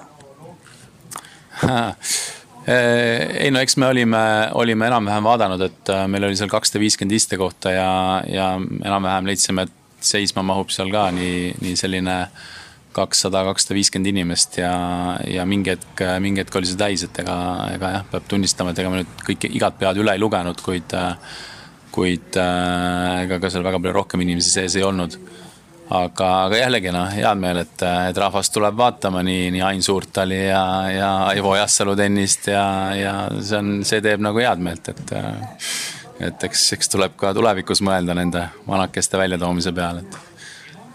ei 2.70 3.50
no 3.52 3.60
eks 3.62 3.76
me 3.78 3.86
olime, 3.90 4.22
olime 4.58 4.88
enam-vähem 4.88 5.26
vaadanud, 5.26 5.62
et 5.66 5.90
meil 6.10 6.26
oli 6.26 6.38
seal 6.38 6.50
kakssada 6.50 6.82
viiskümmend 6.82 7.14
istekohta 7.14 7.72
ja, 7.74 7.90
ja 8.26 8.48
enam-vähem 8.58 9.30
leidsime, 9.30 9.68
et 9.68 10.04
seisma 10.04 10.42
mahub 10.46 10.72
seal 10.72 10.90
ka 10.92 11.08
nii, 11.14 11.52
nii 11.60 11.76
selline 11.78 12.16
kakssada, 12.96 13.44
kakssada 13.46 13.76
viiskümmend 13.78 14.10
inimest 14.10 14.58
ja, 14.60 14.72
ja 15.30 15.46
mingi 15.46 15.74
hetk, 15.74 16.02
mingi 16.22 16.42
hetk 16.42 16.58
oli 16.58 16.70
see 16.70 16.80
täis, 16.80 17.04
et 17.06 17.22
ega, 17.22 17.36
ega 17.76 17.94
jah, 17.94 18.10
peab 18.12 18.26
tunnistama, 18.30 18.74
et 18.74 18.82
ega 18.82 18.92
me 18.92 19.02
nüüd 19.02 19.24
kõike, 19.28 19.50
igat 19.60 19.78
pead 19.78 20.00
üle 20.02 20.16
ei 20.16 20.22
lugenud, 20.22 20.62
kuid 20.64 20.96
äh, 20.98 21.14
kuid 21.94 22.38
äh, 22.38 23.24
ega 23.24 23.40
ka 23.42 23.50
seal 23.52 23.64
väga 23.66 23.80
palju 23.80 23.96
rohkem 23.96 24.24
inimesi 24.24 24.52
sees 24.52 24.76
ei 24.78 24.84
olnud. 24.86 25.16
aga, 25.90 26.26
aga 26.46 26.58
jällegi 26.60 26.92
noh, 26.94 27.08
head 27.10 27.40
meel, 27.42 27.64
et, 27.64 27.82
et 27.82 28.18
rahvas 28.22 28.52
tuleb 28.54 28.76
vaatama 28.78 29.24
nii, 29.26 29.48
nii 29.56 29.64
Ain 29.66 29.82
Suurtali 29.82 30.38
ja, 30.44 30.62
ja 30.94 31.10
Aivo 31.32 31.56
Jassalu 31.58 31.96
tennist 31.98 32.46
ja, 32.52 32.64
ja 32.94 33.14
see 33.40 33.58
on, 33.58 33.72
see 33.84 33.98
teeb 34.04 34.22
nagu 34.22 34.38
head 34.38 34.62
meelt, 34.62 34.92
et 34.94 35.14
et 36.20 36.42
eks, 36.46 36.66
eks 36.76 36.92
tuleb 36.92 37.16
ka 37.18 37.32
tulevikus 37.34 37.80
mõelda 37.82 38.14
nende 38.14 38.44
vanakeste 38.68 39.18
väljatoomise 39.18 39.72
peale, 39.74 40.04
et, 40.04 40.42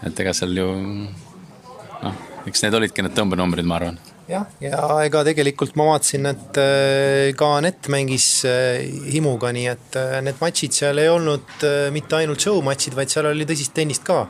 et 0.08 0.24
ega 0.24 0.32
seal 0.38 0.56
ju 0.56 0.68
noh, 0.80 2.20
eks 2.46 2.62
need 2.64 2.80
olidki 2.80 3.04
need 3.04 3.16
tõmbenumbrid, 3.18 3.66
ma 3.68 3.80
arvan 3.80 3.98
jah, 4.30 4.46
ja 4.62 4.80
ega 5.06 5.22
tegelikult 5.26 5.76
ma 5.78 5.86
vaatasin, 5.90 6.28
et 6.30 6.58
äh, 6.60 7.32
ka 7.38 7.52
Anett 7.58 7.88
mängis 7.92 8.26
äh, 8.48 8.82
himuga, 9.12 9.52
nii 9.54 9.66
et 9.70 9.98
äh, 10.00 10.18
need 10.24 10.40
matšid 10.42 10.74
seal 10.76 11.00
ei 11.02 11.10
olnud 11.12 11.66
mitte 11.94 12.18
ainult 12.18 12.42
show 12.42 12.58
matšid, 12.66 12.96
vaid 12.98 13.12
seal 13.12 13.30
oli 13.30 13.46
tõsist 13.48 13.74
tennist 13.76 14.04
ka. 14.06 14.24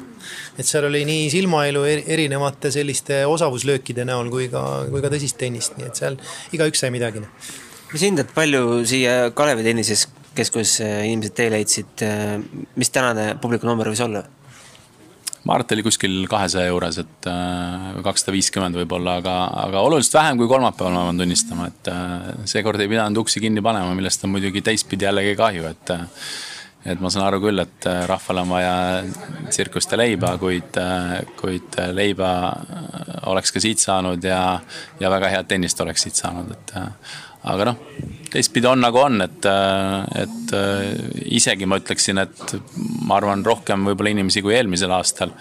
et 0.59 0.67
seal 0.67 0.89
oli 0.89 1.05
nii 1.09 1.31
silmaelu 1.33 1.85
erinevate 1.87 2.73
selliste 2.75 3.23
osavuslöökide 3.31 4.07
näol 4.09 4.31
kui 4.33 4.51
ka, 4.53 4.63
kui 4.91 5.05
ka 5.05 5.13
tõsist 5.13 5.39
tennist, 5.41 5.77
nii 5.79 5.89
et 5.89 6.03
seal 6.03 6.21
igaüks 6.57 6.85
sai 6.85 6.93
midagi. 6.95 7.25
mis 7.93 8.07
hindad, 8.09 8.33
palju 8.37 8.85
siia 8.89 9.33
Kalevi 9.35 9.65
tennises 9.67 10.09
keskuses 10.37 10.83
inimesed 10.85 11.33
tee 11.33 11.49
leidsid, 11.49 12.03
mis 12.77 12.93
tänane 12.93 13.37
publikunumber 13.41 13.89
võis 13.89 14.05
olla? 14.05 14.27
Ma 15.47 15.55
arvan, 15.55 15.67
et 15.67 15.75
oli 15.77 15.85
kuskil 15.87 16.17
kahesaja 16.31 16.73
juures, 16.73 16.99
et 17.03 17.29
äh, 17.31 17.87
kakssada 18.05 18.35
viiskümmend 18.35 18.79
võib-olla, 18.81 19.21
aga, 19.23 19.37
aga 19.67 19.85
oluliselt 19.87 20.19
vähem 20.19 20.41
kui 20.41 20.51
kolmapäeval, 20.51 20.97
ma 20.97 21.05
pean 21.07 21.23
tunnistama, 21.23 21.69
et 21.71 21.91
äh, 21.93 22.27
seekord 22.51 22.83
ei 22.83 22.91
pidanud 22.91 23.23
uksi 23.23 23.43
kinni 23.45 23.63
panema, 23.65 23.95
millest 23.97 24.27
on 24.27 24.35
muidugi 24.35 24.65
teistpidi 24.67 25.07
jällegi 25.07 25.37
kahju, 25.39 25.71
et 25.71 25.95
äh, 25.95 26.07
et 26.87 27.01
ma 27.03 27.11
saan 27.11 27.25
aru 27.27 27.41
küll, 27.43 27.59
et 27.59 27.87
rahval 28.07 28.45
on 28.45 28.51
vaja 28.55 28.75
tsirkust 29.49 29.91
ja 29.91 29.97
leiba, 29.99 30.29
kuid, 30.39 30.77
kuid 31.35 31.75
leiba 31.91 32.29
oleks 33.27 33.51
ka 33.51 33.63
siit 33.65 33.83
saanud 33.83 34.23
ja, 34.23 34.61
ja 35.03 35.11
väga 35.11 35.33
head 35.33 35.49
tennist 35.51 35.83
oleks 35.83 36.07
siit 36.07 36.21
saanud, 36.21 36.53
et 36.55 36.77
aga 37.47 37.69
noh, 37.71 37.79
teistpidi 38.33 38.69
on 38.69 38.83
nagu 38.83 39.01
on, 39.01 39.23
et, 39.25 39.47
et 40.23 40.55
isegi 41.39 41.69
ma 41.69 41.79
ütleksin, 41.81 42.21
et 42.23 42.59
ma 43.07 43.21
arvan, 43.21 43.45
rohkem 43.47 43.87
võib-olla 43.91 44.13
inimesi 44.15 44.43
kui 44.45 44.57
eelmisel 44.57 44.93
aastal. 44.97 45.33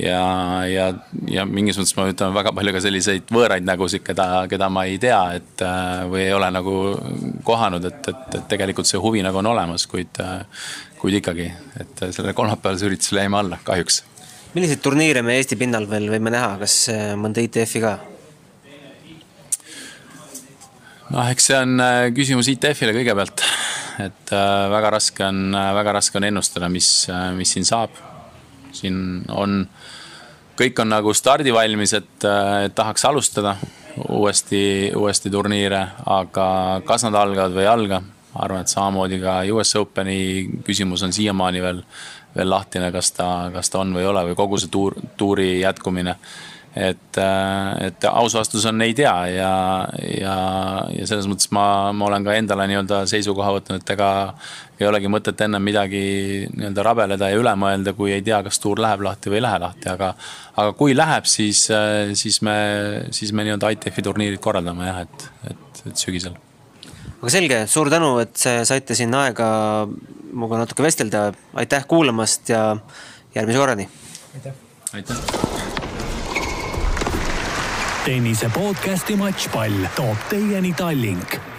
ja, 0.00 0.22
ja, 0.68 0.88
ja 1.32 1.44
mingis 1.48 1.78
mõttes 1.80 1.96
ma 1.96 2.08
ütlen 2.10 2.34
väga 2.36 2.52
palju 2.56 2.74
ka 2.76 2.82
selliseid 2.84 3.30
võõraid 3.32 3.68
nägusid, 3.68 4.04
keda, 4.04 4.46
keda 4.50 4.68
ma 4.72 4.84
ei 4.88 4.98
tea, 5.00 5.20
et 5.38 5.64
või 6.10 6.24
ei 6.26 6.34
ole 6.36 6.50
nagu 6.52 6.74
kohanud, 7.44 7.84
et, 7.92 8.10
et, 8.12 8.26
et 8.40 8.50
tegelikult 8.50 8.88
see 8.88 9.00
huvi 9.00 9.24
nagu 9.24 9.40
on 9.40 9.52
olemas, 9.52 9.86
kuid, 9.88 10.20
kuid 11.00 11.20
ikkagi, 11.20 11.48
et 11.80 12.04
sellele 12.10 12.36
kolmapäevasele 12.36 12.92
üritusele 12.92 13.24
jäime 13.24 13.40
alla, 13.40 13.60
kahjuks. 13.64 14.02
milliseid 14.56 14.84
turniire 14.84 15.24
me 15.24 15.36
Eesti 15.36 15.56
pinnal 15.60 15.88
veel 15.88 16.10
võime 16.12 16.32
näha, 16.32 16.56
kas 16.64 16.86
mõnda 17.20 17.44
ITF-i 17.44 17.84
ka? 17.84 17.96
Noh, 21.12 21.28
eks 21.30 21.50
see 21.50 21.58
on 21.58 21.82
äh, 21.82 22.08
küsimus 22.14 22.48
ITF-ile 22.50 22.94
kõigepealt, 22.96 23.44
et 24.02 24.34
äh, 24.34 24.54
väga 24.72 24.92
raske 24.96 25.26
on, 25.26 25.48
äh, 25.54 25.70
väga 25.76 25.96
raske 25.98 26.18
on 26.20 26.26
ennustada, 26.28 26.70
mis, 26.72 26.90
mis 27.36 27.54
siin 27.56 27.68
saab. 27.68 28.02
siin 28.76 29.22
on, 29.32 29.62
kõik 30.58 30.82
on 30.82 30.90
nagu 30.92 31.14
stardivalmis, 31.16 31.94
et, 31.96 32.26
tahaks 32.76 33.04
alustada 33.08 33.54
uuesti, 34.12 34.92
uuesti 34.96 35.32
turniire, 35.32 35.80
aga 36.12 36.48
kas 36.84 37.06
nad 37.06 37.16
algavad 37.16 37.56
või 37.56 37.64
ei 37.64 37.70
alga, 37.70 38.02
arvan, 38.36 38.60
et 38.60 38.68
samamoodi 38.68 39.20
ka 39.22 39.38
US 39.54 39.72
Openi 39.80 40.18
küsimus 40.66 41.06
on 41.06 41.14
siiamaani 41.16 41.62
veel, 41.64 41.80
veel 42.36 42.52
lahtine, 42.52 42.90
kas 42.92 43.14
ta, 43.16 43.48
kas 43.54 43.72
ta 43.72 43.80
on 43.80 43.96
või 43.96 44.04
ei 44.04 44.10
ole 44.10 44.26
või 44.28 44.36
kogu 44.36 44.60
see 44.60 44.68
tuur, 44.68 44.98
tuuri 45.16 45.62
jätkumine 45.62 46.18
et, 46.76 47.18
et 47.80 48.04
aus 48.10 48.34
vastus 48.36 48.64
on 48.68 48.82
ei 48.84 48.92
tea 48.94 49.14
ja, 49.32 49.52
ja, 50.20 50.36
ja 50.92 51.06
selles 51.08 51.28
mõttes 51.30 51.48
ma, 51.56 51.92
ma 51.96 52.08
olen 52.10 52.26
ka 52.26 52.34
endale 52.36 52.66
nii-öelda 52.68 53.00
seisukoha 53.08 53.54
võtnud, 53.56 53.80
et 53.80 53.92
ega 53.94 54.10
ei 54.76 54.88
olegi 54.88 55.08
mõtet 55.08 55.40
ennem 55.46 55.64
midagi 55.64 56.02
nii-öelda 56.52 56.84
rabeleda 56.84 57.30
ja 57.32 57.38
üle 57.40 57.54
mõelda, 57.56 57.94
kui 57.96 58.12
ei 58.12 58.24
tea, 58.24 58.42
kas 58.44 58.60
tuur 58.60 58.82
läheb 58.84 59.06
lahti 59.06 59.32
või 59.32 59.40
ei 59.40 59.46
lähe 59.46 59.62
lahti, 59.62 59.88
aga 59.92 60.12
aga 60.56 60.74
kui 60.76 60.96
läheb, 60.96 61.28
siis, 61.28 61.64
siis 62.16 62.42
me, 62.44 62.58
siis 63.16 63.32
me 63.32 63.46
nii-öelda 63.48 63.72
ITF-i 63.76 64.04
turniirid 64.04 64.42
korraldame 64.44 64.90
jah, 64.90 65.00
et, 65.06 65.26
et, 65.52 65.82
et 65.92 66.04
sügisel. 66.04 66.36
aga 67.16 67.32
selge, 67.32 67.62
suur 67.72 67.92
tänu, 67.92 68.18
et 68.24 68.36
saite 68.36 68.98
siin 68.98 69.16
aega 69.16 69.48
minuga 70.36 70.60
natuke 70.60 70.84
vestelda, 70.84 71.30
aitäh 71.56 71.88
kuulamast 71.88 72.52
ja 72.52 72.68
järgmise 73.34 73.64
korrani! 73.64 73.90
aitäh! 74.36 74.64
aitäh! 74.92 75.85
Tennise 78.06 78.46
podcasti 78.54 79.16
Matšpall 79.18 79.88
toob 79.98 80.28
teieni 80.30 80.70
Tallink 80.78 81.55